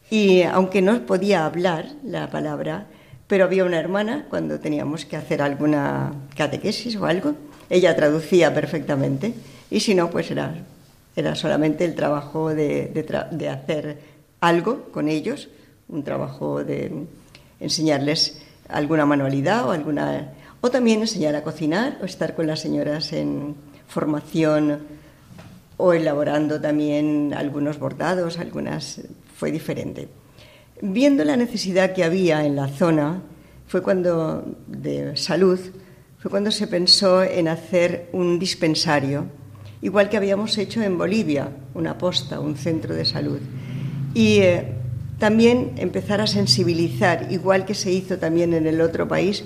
[0.09, 2.87] Y aunque no podía hablar la palabra,
[3.27, 7.33] pero había una hermana cuando teníamos que hacer alguna catequesis o algo,
[7.69, 9.33] ella traducía perfectamente
[9.69, 10.53] y si no, pues era,
[11.15, 12.87] era solamente el trabajo de,
[13.31, 13.99] de hacer
[14.41, 15.47] algo con ellos,
[15.87, 16.91] un trabajo de
[17.61, 23.11] enseñarles alguna manualidad o alguna o también enseñar a cocinar o estar con las señoras
[23.13, 23.55] en
[23.87, 24.79] formación
[25.77, 29.01] o elaborando también algunos bordados, algunas
[29.35, 30.07] fue diferente.
[30.81, 33.21] Viendo la necesidad que había en la zona,
[33.67, 35.59] fue cuando de salud,
[36.19, 39.25] fue cuando se pensó en hacer un dispensario,
[39.81, 43.39] igual que habíamos hecho en Bolivia, una posta, un centro de salud.
[44.13, 44.73] Y eh,
[45.17, 49.45] también empezar a sensibilizar, igual que se hizo también en el otro país,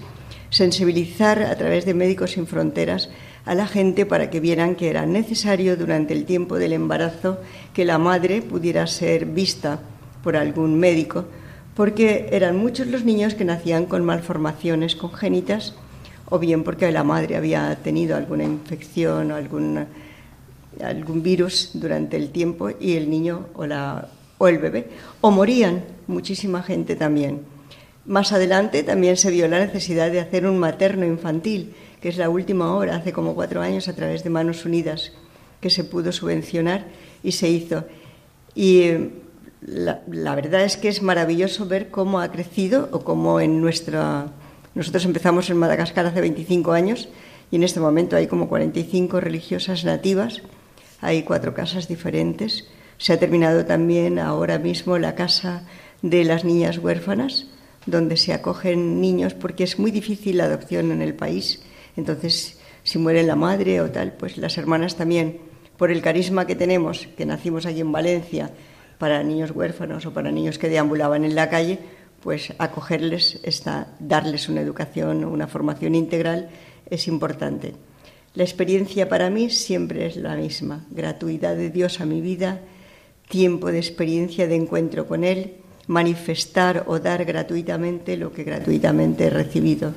[0.49, 3.09] sensibilizar a través de Médicos Sin Fronteras
[3.45, 7.39] a la gente para que vieran que era necesario durante el tiempo del embarazo
[7.73, 9.79] que la madre pudiera ser vista
[10.23, 11.25] por algún médico,
[11.75, 15.75] porque eran muchos los niños que nacían con malformaciones congénitas
[16.29, 19.85] o bien porque la madre había tenido alguna infección o algún,
[20.83, 24.07] algún virus durante el tiempo y el niño o, la,
[24.39, 24.89] o el bebé,
[25.21, 27.54] o morían muchísima gente también.
[28.05, 32.29] Más adelante también se vio la necesidad de hacer un materno infantil, que es la
[32.29, 35.11] última hora, hace como cuatro años, a través de Manos Unidas,
[35.59, 36.85] que se pudo subvencionar
[37.23, 37.85] y se hizo.
[38.53, 39.09] Y eh,
[39.61, 44.31] la, la verdad es que es maravilloso ver cómo ha crecido o cómo en nuestra
[44.75, 47.07] nosotros empezamos en Madagascar hace 25 años
[47.49, 50.41] y en este momento hay como 45 religiosas nativas,
[50.99, 52.67] hay cuatro casas diferentes.
[52.97, 55.63] Se ha terminado también ahora mismo la casa
[56.01, 57.47] de las niñas huérfanas,
[57.85, 61.61] donde se acogen niños porque es muy difícil la adopción en el país.
[61.95, 65.39] Entonces, si muere la madre o tal, pues las hermanas también,
[65.77, 68.51] por el carisma que tenemos, que nacimos aquí en Valencia,
[68.97, 71.79] para niños huérfanos o para niños que deambulaban en la calle,
[72.21, 76.49] pues acogerles, está, darles una educación, una formación integral
[76.89, 77.73] es importante.
[78.33, 82.61] La experiencia para mí siempre es la misma, gratuidad de Dios a mi vida,
[83.29, 85.55] tiempo de experiencia de encuentro con Él,
[85.87, 89.93] manifestar o dar gratuitamente lo que gratuitamente he recibido.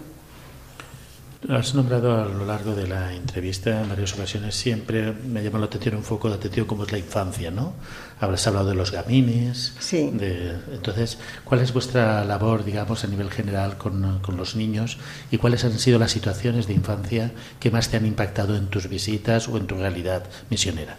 [1.49, 5.67] Has nombrado a lo largo de la entrevista en varias ocasiones, siempre me llama la
[5.67, 7.75] atención un foco de atención como es la infancia, ¿no?
[8.19, 9.73] Habrás hablado de los gamines.
[9.79, 10.11] Sí.
[10.13, 14.99] De, entonces, ¿cuál es vuestra labor, digamos, a nivel general con, con, los niños
[15.31, 17.31] y cuáles han sido las situaciones de infancia
[17.61, 20.97] que más te han impactado en tus visitas o en tu realidad misionera?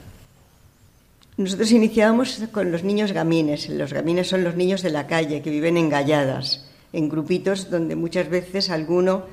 [1.39, 3.69] Nosotros iniciábamos con los niños gamines.
[3.69, 7.95] Los gamines son los niños de la calle que viven en galladas, en grupitos donde
[7.95, 9.23] muchas veces alguno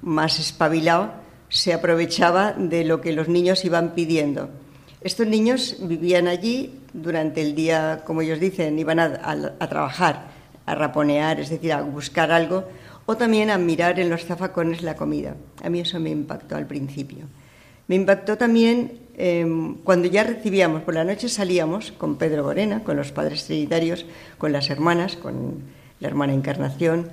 [0.00, 1.10] más espabilado
[1.48, 4.48] se aprovechaba de lo que los niños iban pidiendo.
[5.00, 10.28] Estos niños vivían allí durante el día, como ellos dicen, iban a, a, trabajar,
[10.66, 12.62] a raponear, es decir, a buscar algo,
[13.06, 15.34] o también a mirar en los zafacones la comida.
[15.64, 17.24] A mí eso me impactó al principio.
[17.88, 22.96] Me impactó también eh, cuando ya recibíamos, por la noche salíamos con Pedro Gorena, con
[22.96, 24.04] los padres trinitarios,
[24.36, 25.62] con las hermanas, con
[26.00, 27.08] la hermana Encarnación,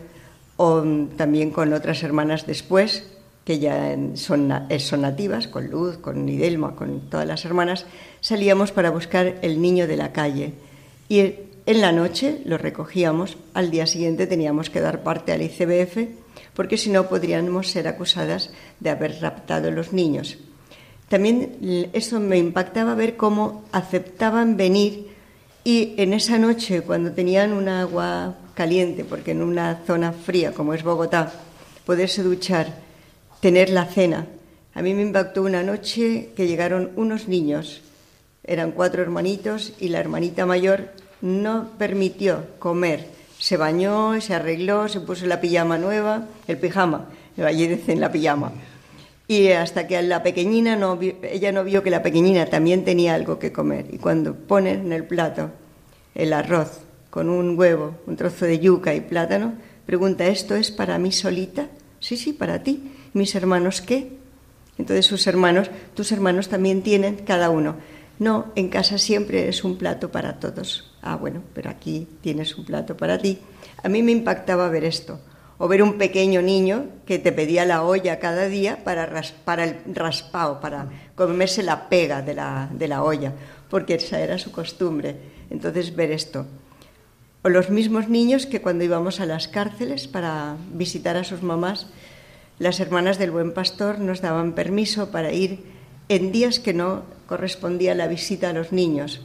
[0.57, 0.83] o
[1.17, 3.09] también con otras hermanas después,
[3.45, 7.85] que ya son, son nativas, con Luz, con Nidelma, con todas las hermanas,
[8.21, 10.53] salíamos para buscar el niño de la calle.
[11.07, 11.19] Y
[11.65, 16.09] en la noche lo recogíamos, al día siguiente teníamos que dar parte al ICBF,
[16.53, 18.51] porque si no podríamos ser acusadas
[18.81, 20.37] de haber raptado los niños.
[21.13, 25.09] También eso me impactaba ver cómo aceptaban venir
[25.63, 30.73] y en esa noche, cuando tenían un agua caliente, porque en una zona fría como
[30.73, 31.31] es Bogotá,
[31.85, 32.73] poderse duchar,
[33.41, 34.25] tener la cena.
[34.73, 37.81] A mí me impactó una noche que llegaron unos niños,
[38.43, 43.05] eran cuatro hermanitos, y la hermanita mayor no permitió comer.
[43.37, 48.51] Se bañó, se arregló, se puso la pijama nueva, el pijama, allí dicen la pijama.
[49.27, 53.39] Y hasta que la pequeñina no ella no vio que la pequeñina también tenía algo
[53.39, 53.87] que comer.
[53.91, 55.51] Y cuando ponen en el plato
[56.13, 59.53] el arroz con un huevo, un trozo de yuca y plátano,
[59.85, 61.67] pregunta, ¿esto es para mí solita?
[61.99, 62.91] Sí, sí, para ti.
[63.13, 64.17] ¿Mis hermanos qué?
[64.77, 67.75] Entonces sus hermanos, tus hermanos también tienen cada uno.
[68.19, 70.91] No, en casa siempre es un plato para todos.
[71.01, 73.39] Ah, bueno, pero aquí tienes un plato para ti.
[73.83, 75.19] A mí me impactaba ver esto.
[75.63, 79.95] O ver un pequeño niño que te pedía la olla cada día para, raspar el
[79.95, 83.31] raspado, para comerse la pega de la, de la olla,
[83.69, 85.15] porque esa era su costumbre.
[85.49, 86.45] Entonces, ver esto.
[87.43, 91.87] O los mismos niños que cuando íbamos a las cárceles para visitar a sus mamás,
[92.59, 95.63] las hermanas del buen pastor nos daban permiso para ir
[96.09, 99.21] en días que no correspondía la visita a los niños,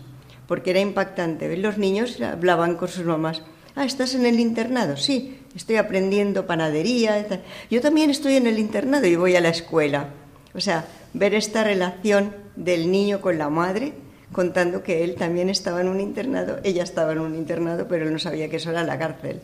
[0.47, 1.57] porque era impactante.
[1.57, 3.43] Los niños hablaban con sus mamás.
[3.75, 4.97] Ah, ¿estás en el internado?
[4.97, 7.27] Sí, estoy aprendiendo panadería.
[7.69, 10.11] Yo también estoy en el internado y voy a la escuela.
[10.55, 13.93] O sea, ver esta relación del niño con la madre
[14.33, 18.13] contando que él también estaba en un internado, ella estaba en un internado, pero él
[18.13, 19.41] no sabía que eso era la cárcel,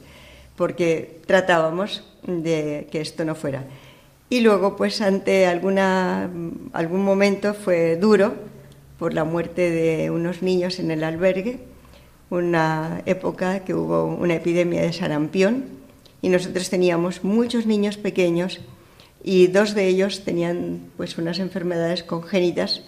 [0.57, 3.65] porque tratábamos de que esto no fuera.
[4.29, 6.31] Y luego, pues ante alguna,
[6.73, 8.35] algún momento fue duro
[8.99, 11.61] por la muerte de unos niños en el albergue,
[12.31, 15.84] una época que hubo una epidemia de sarampión
[16.25, 18.61] y nosotros teníamos muchos niños pequeños
[19.23, 22.85] y dos de ellos tenían pues unas enfermedades congénitas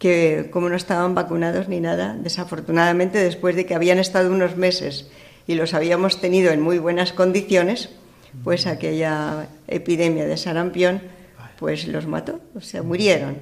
[0.00, 5.06] que como no estaban vacunados ni nada, desafortunadamente después de que habían estado unos meses
[5.46, 7.90] y los habíamos tenido en muy buenas condiciones,
[8.42, 11.02] pues aquella epidemia de sarampión
[11.60, 13.36] pues los mató, o sea, murieron.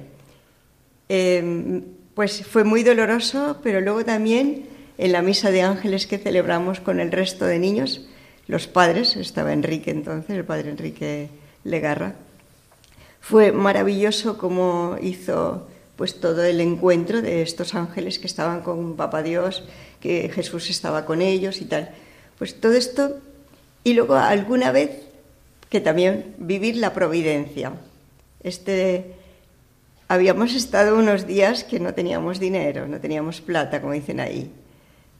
[1.09, 1.81] Em,
[2.13, 4.67] pues fue muy doloroso, pero luego también
[4.99, 8.05] en la misa de ángeles que celebramos con el resto de niños,
[8.51, 11.29] los padres, estaba Enrique entonces, el padre Enrique
[11.63, 12.15] Legarra,
[13.21, 19.23] fue maravilloso como hizo pues todo el encuentro de estos ángeles que estaban con Papa
[19.23, 19.63] Dios,
[20.01, 21.91] que Jesús estaba con ellos y tal.
[22.37, 23.19] Pues todo esto,
[23.85, 24.99] y luego alguna vez
[25.69, 27.71] que también vivir la providencia.
[28.43, 29.13] Este,
[30.09, 34.51] habíamos estado unos días que no teníamos dinero, no teníamos plata, como dicen ahí.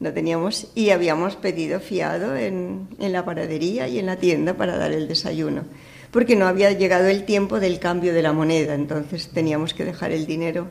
[0.02, 4.76] No teníamos, y habíamos pedido fiado en, en la panadería y en la tienda para
[4.76, 5.64] dar el desayuno
[6.12, 10.12] porque no había llegado el tiempo del cambio de la moneda, entonces teníamos que dejar
[10.12, 10.68] el dinero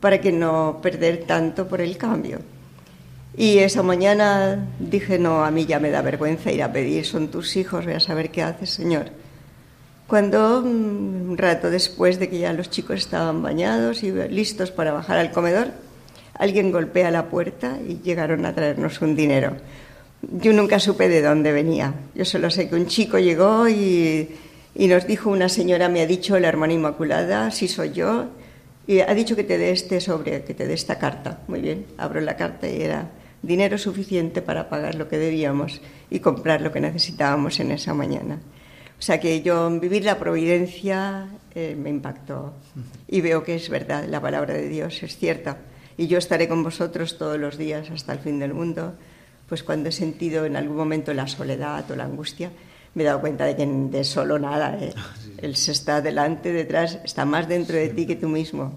[0.00, 2.40] para que no perder tanto por el cambio.
[3.34, 7.28] Y esa mañana dije, no, a mí ya me da vergüenza ir a pedir, son
[7.28, 9.06] tus hijos, voy a saber qué haces, Señor.
[10.06, 14.92] Cuando mm, un rato después de que ya los chicos estaban bañados y listos para
[14.92, 15.68] bajar al comedor,
[16.34, 19.56] alguien golpea la puerta y llegaron a traernos un dinero.
[20.22, 21.94] Yo nunca supe de dónde venía.
[22.14, 24.28] Yo solo sé que un chico llegó y
[24.74, 28.26] y nos dijo una señora, me ha dicho la hermana Inmaculada, si soy yo,
[28.86, 31.40] y ha dicho que te dé este sobre, que te dé esta carta.
[31.46, 33.10] Muy bien, abro la carta y era
[33.42, 38.40] dinero suficiente para pagar lo que debíamos y comprar lo que necesitábamos en esa mañana.
[38.98, 42.54] O sea que yo vivir la providencia eh, me impactó
[43.08, 45.58] y veo que es verdad, la palabra de Dios es cierta.
[45.96, 48.94] Y yo estaré con vosotros todos los días hasta el fin del mundo,
[49.48, 52.50] pues cuando he sentido en algún momento la soledad o la angustia,
[52.94, 54.76] me he dado cuenta de que de solo nada.
[54.80, 54.92] ¿eh?
[54.96, 58.72] Ah, Él se está delante, detrás, está más dentro de ti que tú mismo.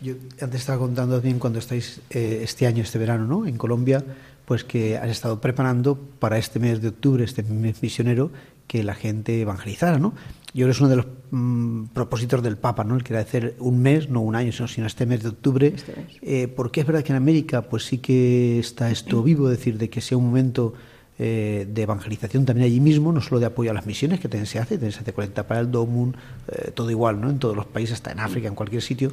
[0.00, 3.46] Yo antes estaba contando también cuando estáis eh, este año, este verano, ¿no?
[3.46, 4.04] En Colombia,
[4.44, 8.32] pues que has estado preparando para este mes de octubre, este mes misionero,
[8.66, 10.14] que la gente evangelizara, ¿no?
[10.54, 12.94] Yo creo que es uno de los mm, propósitos del Papa, ¿no?
[12.94, 15.72] El que era hacer un mes, no un año, sino este mes de octubre.
[15.74, 19.56] Este eh, porque es verdad que en América, pues sí que está esto vivo, es
[19.56, 20.74] decir, de que sea un momento
[21.18, 24.46] eh, de evangelización también allí mismo, no solo de apoyo a las misiones, que también
[24.46, 26.16] se hace, también se hace 40 para el DOMUN,
[26.48, 27.30] eh, todo igual, ¿no?
[27.30, 29.10] En todos los países, hasta en África, en cualquier sitio,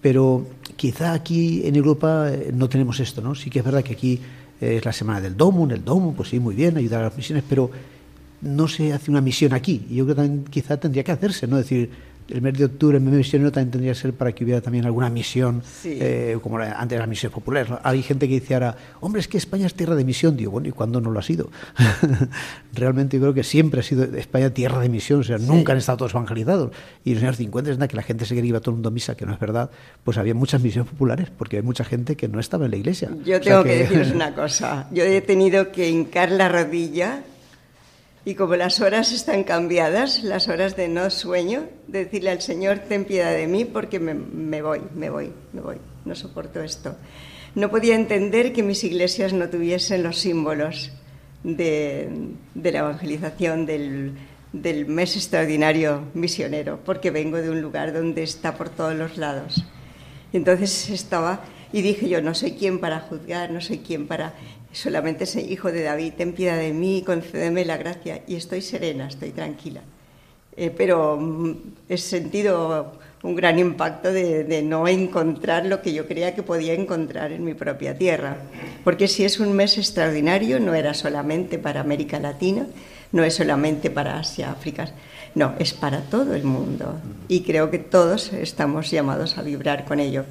[0.00, 3.36] pero quizá aquí en Europa no tenemos esto, ¿no?
[3.36, 4.20] Sí que es verdad que aquí
[4.60, 7.44] es la semana del DOMUN, el DOMUN, pues sí, muy bien, ayudar a las misiones,
[7.48, 7.70] pero
[8.42, 9.86] no se hace una misión aquí.
[9.90, 11.58] Yo creo que también quizá tendría que hacerse, ¿no?
[11.58, 11.90] Es decir,
[12.30, 14.84] el mes de octubre, el mes misionero, también tendría que ser para que hubiera también
[14.86, 17.72] alguna misión, eh, como antes las misiones populares.
[17.82, 20.36] Hay gente que dice ahora, hombre, es que España es tierra de misión.
[20.36, 21.50] Digo, bueno, ¿y cuándo no lo ha sido?
[22.72, 25.78] Realmente yo creo que siempre ha sido España tierra de misión, o sea, nunca han
[25.78, 26.70] estado todos evangelizados.
[27.04, 28.76] Y en los años 50 es nada que la gente se quería iba todo el
[28.76, 29.70] mundo a misa, que no es verdad,
[30.02, 33.10] pues había muchas misiones populares, porque hay mucha gente que no estaba en la iglesia.
[33.24, 33.70] Yo tengo que...
[33.70, 37.22] que deciros una cosa, yo he tenido que hincar la rodilla
[38.24, 43.04] y como las horas están cambiadas, las horas de no sueño, decirle al Señor, ten
[43.04, 44.14] piedad de mí porque me,
[44.60, 46.96] voy, me voy, me voy, no soporto esto.
[47.54, 50.92] No podía entender que mis iglesias no tuviesen los símbolos
[51.42, 52.10] de,
[52.54, 54.12] la evangelización del,
[54.52, 59.64] del mes extraordinario misionero, porque vengo de un lugar donde está por todos los lados.
[60.32, 61.40] entonces estaba
[61.72, 64.34] y dije yo, no soy quién para juzgar, no soy quién para
[64.72, 68.22] solamente soy hijo de David, ten piedad de mí, concédeme la gracia.
[68.26, 69.82] Y estoy serena, estoy tranquila.
[70.56, 71.54] Eh, pero mm,
[71.88, 72.92] he sentido
[73.22, 77.54] un gran impacto de, no encontrar lo que yo creía que podía encontrar en mi
[77.54, 78.36] propia tierra.
[78.82, 82.66] Porque si es un mes extraordinario, no era solamente para América Latina,
[83.12, 84.88] no es solamente para Asia, África,
[85.34, 86.98] no, es para todo el mundo.
[87.28, 90.24] Y creo que todos estamos llamados a vibrar con ello.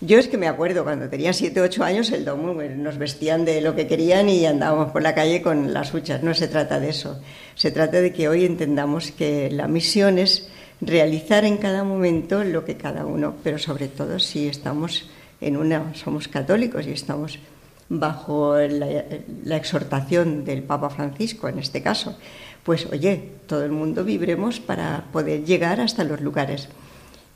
[0.00, 2.98] Yo es que me acuerdo, cuando tenía 7 o 8 años, el domo pues, nos
[2.98, 6.22] vestían de lo que querían y andábamos por la calle con las huchas.
[6.22, 7.20] No se trata de eso.
[7.56, 10.48] Se trata de que hoy entendamos que la misión es
[10.80, 15.92] realizar en cada momento lo que cada uno, pero sobre todo si estamos en una,
[15.94, 17.40] somos católicos y estamos
[17.88, 22.16] bajo la exhortación del Papa Francisco, en este caso,
[22.62, 26.68] pues oye, todo el mundo vibremos para poder llegar hasta los lugares.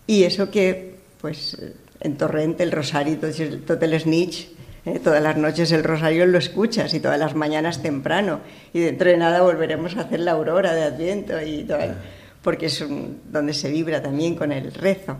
[0.07, 1.57] Y eso que, pues
[2.03, 4.49] en Torrente el rosario, todo el snitch,
[4.85, 8.41] eh, todas las noches el rosario lo escuchas y todas las mañanas temprano.
[8.73, 11.95] Y dentro de nada volveremos a hacer la aurora de Adviento, y todo,
[12.43, 12.85] porque es
[13.31, 15.17] donde se vibra también con el rezo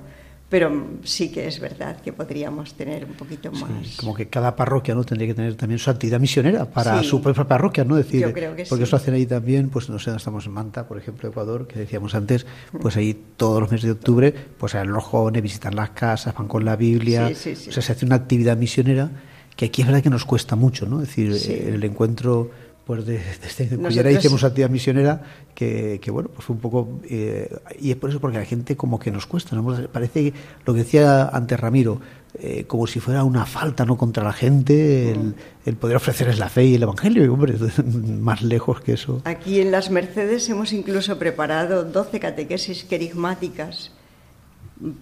[0.53, 0.71] pero
[1.03, 3.97] sí que es verdad que podríamos tener un poquito más.
[3.97, 7.45] como que cada parroquia no tendría que tener también su actividad misionera para su propia
[7.45, 7.97] parroquia, ¿no?
[7.97, 10.87] Decir, Yo creo que porque eso hacen ahí también, pues no sé, estamos en Manta,
[10.87, 12.45] por ejemplo, Ecuador, que decíamos antes,
[12.83, 16.49] pues ahí todos los meses de octubre, pues a los jóvenes visitan las casas, van
[16.49, 19.11] con la Biblia, o sea, se hace una actividad misionera
[19.57, 21.01] que aquí es verdad que nos cuesta mucho, ¿no?
[21.01, 21.33] Es decir,
[21.67, 22.51] el encuentro
[22.85, 25.23] pues de, desde Cullera hicimos actividad misionera
[25.55, 27.49] que, que, bueno pues fue un poco eh,
[27.81, 29.65] y es por eso porque a la gente como que nos cuesta ¿no?
[29.89, 30.33] parece
[30.67, 32.01] lo que decía antes Ramiro
[32.41, 35.35] eh, como si fuera una falta no contra la gente el,
[35.67, 37.55] el, poder ofrecerles la fe y el evangelio y hombre
[37.85, 39.21] más lejos que eso.
[39.25, 43.93] Aquí en las Mercedes hemos incluso preparado 12 catequesis querigmáticas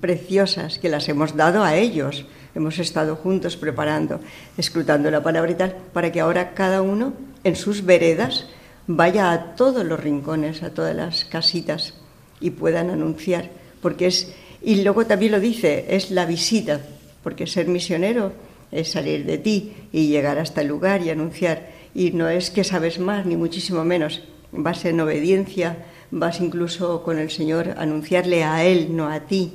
[0.00, 2.26] preciosas que las hemos dado a ellos.
[2.54, 4.20] Hemos estado juntos preparando
[4.58, 7.12] escrutando la palabra y tal para que ahora cada uno
[7.44, 8.46] en sus veredas
[8.86, 11.94] vaya a todos los rincones, a todas las casitas
[12.40, 14.32] y puedan anunciar, porque es
[14.62, 16.80] y luego también lo dice, es la visita,
[17.22, 18.32] porque ser misionero
[18.70, 21.70] es salir de ti y llegar hasta el lugar y anunciar.
[21.94, 24.22] Y no es que sabes más ni muchísimo menos,
[24.52, 29.52] vas en obediencia, vas incluso con el Señor anunciarle a él, no a ti,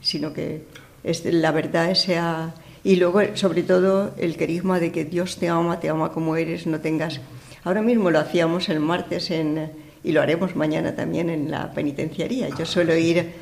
[0.00, 0.62] sino que
[1.02, 2.54] es la verdad sea
[2.84, 6.66] y luego, sobre todo, el querisma de que Dios te ama, te ama como eres,
[6.66, 7.20] no tengas...
[7.64, 9.70] Ahora mismo lo hacíamos el martes en,
[10.04, 12.48] y lo haremos mañana también en la penitenciaría.
[12.56, 13.32] Yo suelo ir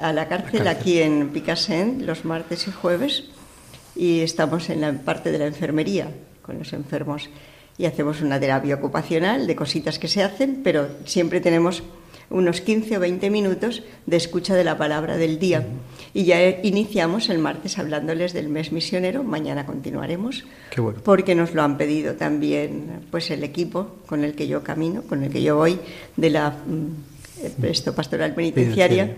[0.00, 3.24] a la cárcel aquí en Picassent los martes y jueves
[3.96, 6.08] y estamos en la parte de la enfermería
[6.42, 7.28] con los enfermos
[7.76, 11.82] y hacemos una terapia ocupacional de cositas que se hacen, pero siempre tenemos
[12.30, 15.64] unos 15 o 20 minutos de escucha de la palabra del día.
[16.14, 20.44] Y ya iniciamos el martes hablándoles del mes misionero, mañana continuaremos,
[21.04, 25.22] porque nos lo han pedido también pues el equipo con el que yo camino, con
[25.22, 25.78] el que yo voy
[26.16, 29.16] de la mm, esto, pastoral penitenciaria.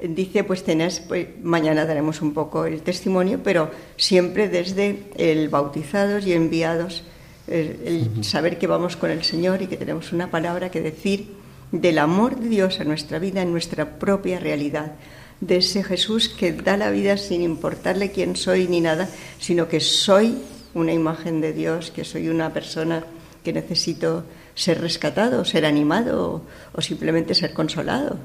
[0.00, 6.24] Dice, pues tenés, pues mañana daremos un poco el testimonio, pero siempre desde el bautizados
[6.24, 7.02] y enviados,
[7.48, 11.34] el, el saber que vamos con el Señor y que tenemos una palabra que decir
[11.72, 14.92] del amor de Dios a nuestra vida, en nuestra propia realidad,
[15.40, 19.08] de ese Jesús que da la vida sin importarle quién soy ni nada,
[19.38, 20.38] sino que soy
[20.74, 23.04] una imagen de Dios, que soy una persona
[23.44, 24.24] que necesito
[24.54, 28.18] ser rescatado, ser animado o, simplemente ser consolado.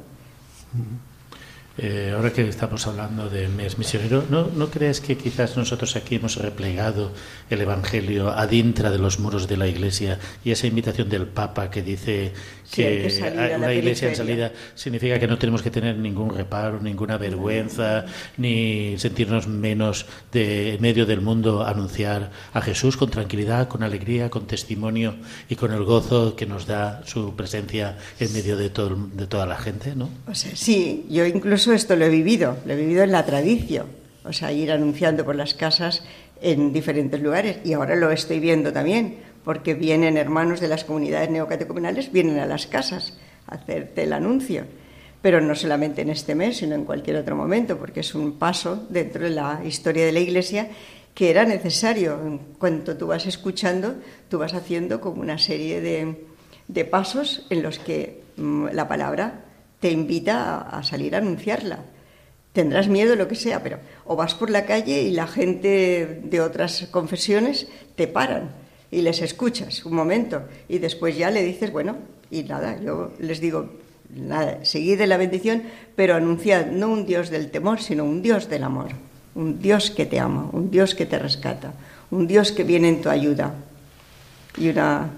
[1.75, 6.15] Eh, ahora que estamos hablando del mes misionero, ¿no, ¿no crees que quizás nosotros aquí
[6.15, 7.11] hemos replegado
[7.49, 11.81] el Evangelio adintra de los muros de la Iglesia y esa invitación del Papa que
[11.81, 12.31] dice
[12.71, 13.11] que,
[13.57, 18.05] una iglesia en salida significa que no tenemos que tener ningún reparo, ninguna vergüenza,
[18.37, 24.29] ni sentirnos menos de en medio del mundo anunciar a Jesús con tranquilidad, con alegría,
[24.29, 25.15] con testimonio
[25.49, 29.45] y con el gozo que nos da su presencia en medio de, todo, de toda
[29.45, 30.09] la gente, ¿no?
[30.27, 33.87] O sea, sí, yo incluso esto lo he vivido, lo he vivido en la tradición,
[34.25, 36.03] o sea, ir anunciando por las casas
[36.41, 41.29] en diferentes lugares y ahora lo estoy viendo también porque vienen hermanos de las comunidades
[41.29, 44.65] neocatecumenales, vienen a las casas a hacerte el anuncio.
[45.21, 48.87] Pero no solamente en este mes, sino en cualquier otro momento, porque es un paso
[48.89, 50.69] dentro de la historia de la Iglesia
[51.13, 52.19] que era necesario.
[52.25, 53.95] En cuanto tú vas escuchando,
[54.29, 56.25] tú vas haciendo como una serie de,
[56.67, 59.42] de pasos en los que mm, la palabra
[59.83, 61.79] te invita a, salir a anunciarla.
[62.53, 66.39] Tendrás miedo, lo que sea, pero o vas por la calle y la gente de
[66.39, 67.67] otras confesiones
[67.97, 68.51] te paran
[68.91, 71.97] y les escuchas un momento y después ya le dices, bueno,
[72.31, 73.71] y nada, yo les digo,
[74.15, 75.63] nada, seguid de la bendición,
[75.97, 78.91] pero anunciad no un Dios del temor, sino un Dios del amor,
[79.35, 81.73] un Dios que te ama, un Dios que te rescata,
[82.09, 83.53] un Dios que viene en tu ayuda.
[84.55, 85.09] Y una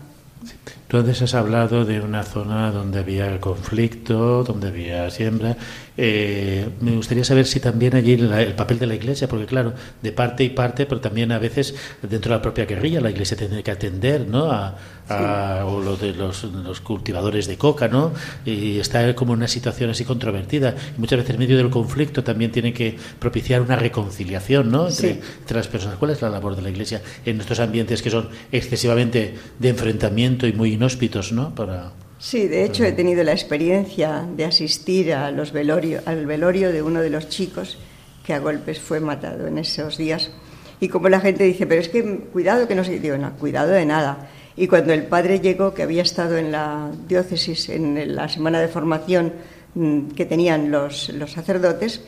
[0.87, 5.57] Tú antes has hablado de una zona donde había conflicto, donde había siembra.
[5.97, 10.11] Eh, me gustaría saber si también allí el papel de la Iglesia, porque claro, de
[10.11, 13.63] parte y parte, pero también a veces dentro de la propia guerrilla la Iglesia tiene
[13.63, 14.51] que atender, ¿no?
[14.51, 14.75] A,
[15.07, 16.45] o lo de los,
[16.81, 18.11] cultivadores de coca, ¿no?
[18.43, 20.75] Y está como una situación así controvertida.
[20.97, 24.87] Y muchas veces en medio del conflicto también tiene que propiciar una reconciliación, ¿no?
[24.87, 25.97] Entre, entre las personas.
[25.97, 30.47] ¿Cuál es la labor de la Iglesia en estos ambientes que son excesivamente de enfrentamiento
[30.47, 31.53] y muy inhóspitos, ¿no?
[31.55, 36.71] Para, sí, de hecho he tenido la experiencia de asistir a los velorio, al velorio
[36.71, 37.77] de uno de los chicos
[38.25, 40.31] que a golpes fue matado en esos días.
[40.79, 42.99] Y como la gente dice, pero es que cuidado que no se...
[42.99, 44.29] Digo, no, cuidado de nada.
[44.57, 48.67] Y cuando el padre llegó, que había estado en la diócesis en la semana de
[48.67, 49.33] formación
[49.75, 52.01] mm, que tenían los, los sacerdotes,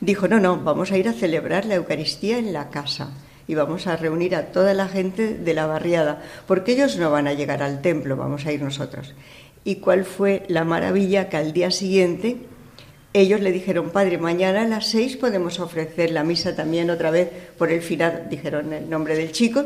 [0.00, 3.10] dijo, no, no, vamos a ir a celebrar la Eucaristía en la casa
[3.46, 7.26] y vamos a reunir a toda la gente de la barriada, porque ellos no van
[7.26, 9.14] a llegar al templo, vamos a ir nosotros.
[9.64, 12.38] ¿Y cuál fue la maravilla que al día siguiente
[13.14, 17.28] ellos le dijeron, padre, mañana a las seis podemos ofrecer la misa también otra vez
[17.58, 19.64] por el final, dijeron el nombre del chico.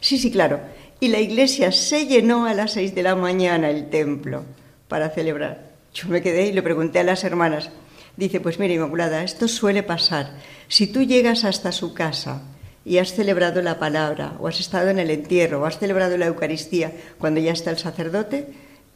[0.00, 0.60] Sí, sí, claro.
[1.00, 4.44] Y la iglesia se llenó a las seis de la mañana el templo
[4.88, 5.68] para celebrar.
[5.94, 7.70] Yo me quedé y le pregunté a las hermanas.
[8.16, 10.32] Dice, pues mira, Inmaculada, esto suele pasar.
[10.66, 12.42] Si tú llegas hasta su casa
[12.84, 16.26] y has celebrado la palabra, o has estado en el entierro, o has celebrado la
[16.26, 18.46] Eucaristía cuando ya está el sacerdote,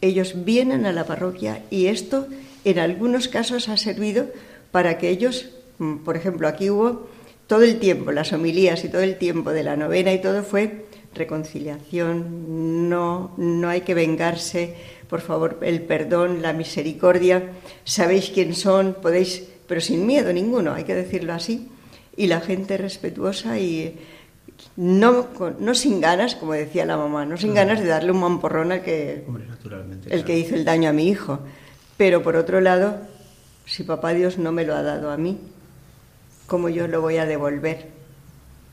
[0.00, 2.26] ellos vienen a la parroquia y esto
[2.64, 4.26] en algunos casos ha servido
[4.70, 7.08] para que ellos, mm, por ejemplo, aquí hubo
[7.46, 10.86] todo el tiempo, las homilías y todo el tiempo de la novena y todo fue
[11.14, 14.74] reconciliación, no, no hay que vengarse,
[15.08, 17.50] por favor, el perdón, la misericordia,
[17.84, 21.68] sabéis quién son, podéis, pero sin miedo ninguno, hay que decirlo así,
[22.16, 23.98] y la gente respetuosa y
[24.76, 28.72] no, no sin ganas, como decía la mamá, no sin ganas de darle un mamporrón
[28.72, 29.24] al que,
[30.10, 31.40] el que hizo el daño a mi hijo,
[31.96, 32.98] pero por otro lado,
[33.66, 35.38] si papá Dios no me lo ha dado a mí,
[36.46, 37.88] ¿cómo yo lo voy a devolver?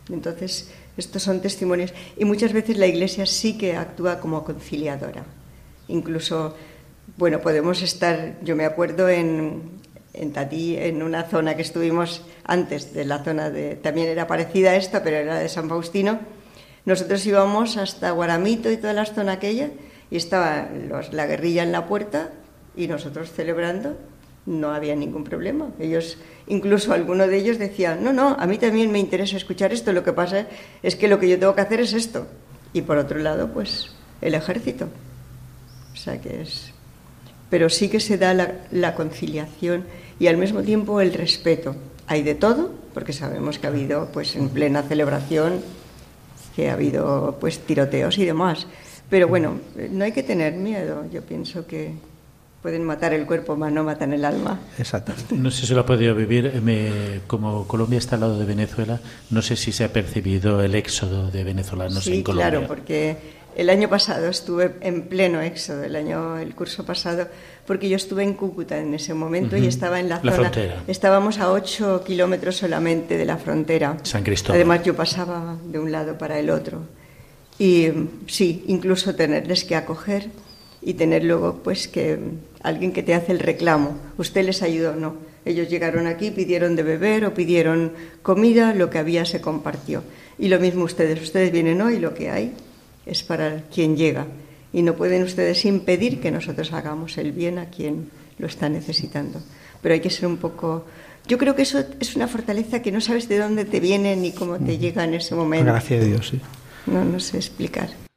[0.10, 1.94] Entonces, estos son testimonios.
[2.18, 5.24] Y muchas veces la Iglesia sí que actúa como conciliadora.
[5.88, 6.56] Incluso,
[7.18, 9.79] bueno, podemos estar, yo me acuerdo en,
[10.20, 14.72] en Tatí, en una zona que estuvimos antes de la zona de, también era parecida
[14.72, 16.20] a esta, pero era de San Faustino.
[16.86, 19.70] Nosotros íbamos hasta Guaramito y toda la zona aquella,
[20.12, 20.70] y estaba
[21.12, 22.32] la guerrilla en la puerta
[22.76, 23.98] y nosotros celebrando
[24.46, 25.70] no había ningún problema.
[25.80, 26.18] Ellos,
[26.48, 30.04] incluso alguno de ellos decía, no, no, a mí también me interesa escuchar esto, lo
[30.04, 30.48] que pasa
[30.82, 32.28] es que lo que yo tengo que hacer es esto.
[32.74, 33.92] Y por otro lado, pues
[34.22, 34.90] el ejército.
[35.94, 36.74] O sea que es...
[37.50, 39.86] Pero sí que se da la, la conciliación
[40.20, 41.76] y al mismo tiempo el respeto.
[42.08, 45.62] Hay de todo, porque sabemos que ha habido, pues en plena celebración,
[46.56, 48.68] que ha habido pues tiroteos y demás.
[49.10, 49.60] Pero bueno,
[49.92, 51.06] no hay que tener miedo.
[51.12, 51.94] Yo pienso que,
[52.62, 54.60] pueden matar el cuerpo, mas no matan el alma.
[54.78, 55.36] Exactamente.
[55.36, 56.62] No sé si lo ha podido vivir.
[57.28, 59.00] como Colombia está al lado de Venezuela,
[59.30, 62.50] no sé si se ha percibido el éxodo de venezolanos en Colombia.
[62.50, 63.18] Claro, porque
[63.60, 67.28] el año pasado estuve en pleno éxodo, el año, el curso pasado,
[67.68, 70.50] porque yo estuve en Cúcuta en ese momento y estaba en la, la zona.
[70.50, 70.84] Frontera.
[70.88, 73.98] Estábamos a 8 kilómetros solamente de la frontera.
[74.04, 74.56] San Cristóbal.
[74.56, 76.84] Además, yo pasaba de un lado para el otro.
[77.60, 77.90] Y
[78.28, 80.30] sí, incluso tenerles que acoger
[80.82, 82.18] y tener luego pues que
[82.64, 85.18] alguien que te hace el reclamo, usted les ayudó, no.
[85.44, 87.92] Ellos llegaron aquí, pidieron de beber o pidieron
[88.22, 90.02] comida, lo que había se compartió.
[90.38, 92.54] Y lo mismo ustedes, ustedes vienen hoy, lo que hay
[93.10, 94.28] es para quien llega.
[94.72, 99.42] Y no pueden ustedes impedir que nosotros hagamos el bien a quien lo está necesitando.
[99.82, 100.86] Pero hay que ser un poco...
[101.28, 104.32] Yo creo que eso es una fortaleza que no sabes de dónde te viene ni
[104.32, 105.66] cómo te llega en ese momento.
[105.66, 106.40] Gracias a Dios, sí.
[106.86, 108.09] No, no sé explicar.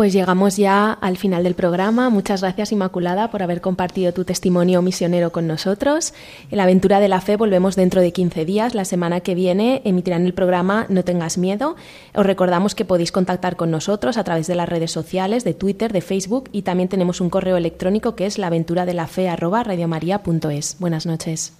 [0.00, 2.08] Pues llegamos ya al final del programa.
[2.08, 6.14] Muchas gracias Inmaculada por haber compartido tu testimonio misionero con nosotros.
[6.50, 8.74] En la aventura de la fe volvemos dentro de 15 días.
[8.74, 11.76] La semana que viene emitirán el programa No tengas miedo.
[12.14, 15.92] Os recordamos que podéis contactar con nosotros a través de las redes sociales, de Twitter,
[15.92, 20.76] de Facebook y también tenemos un correo electrónico que es laventuradelafe@radiomaria.es.
[20.78, 21.59] Buenas noches.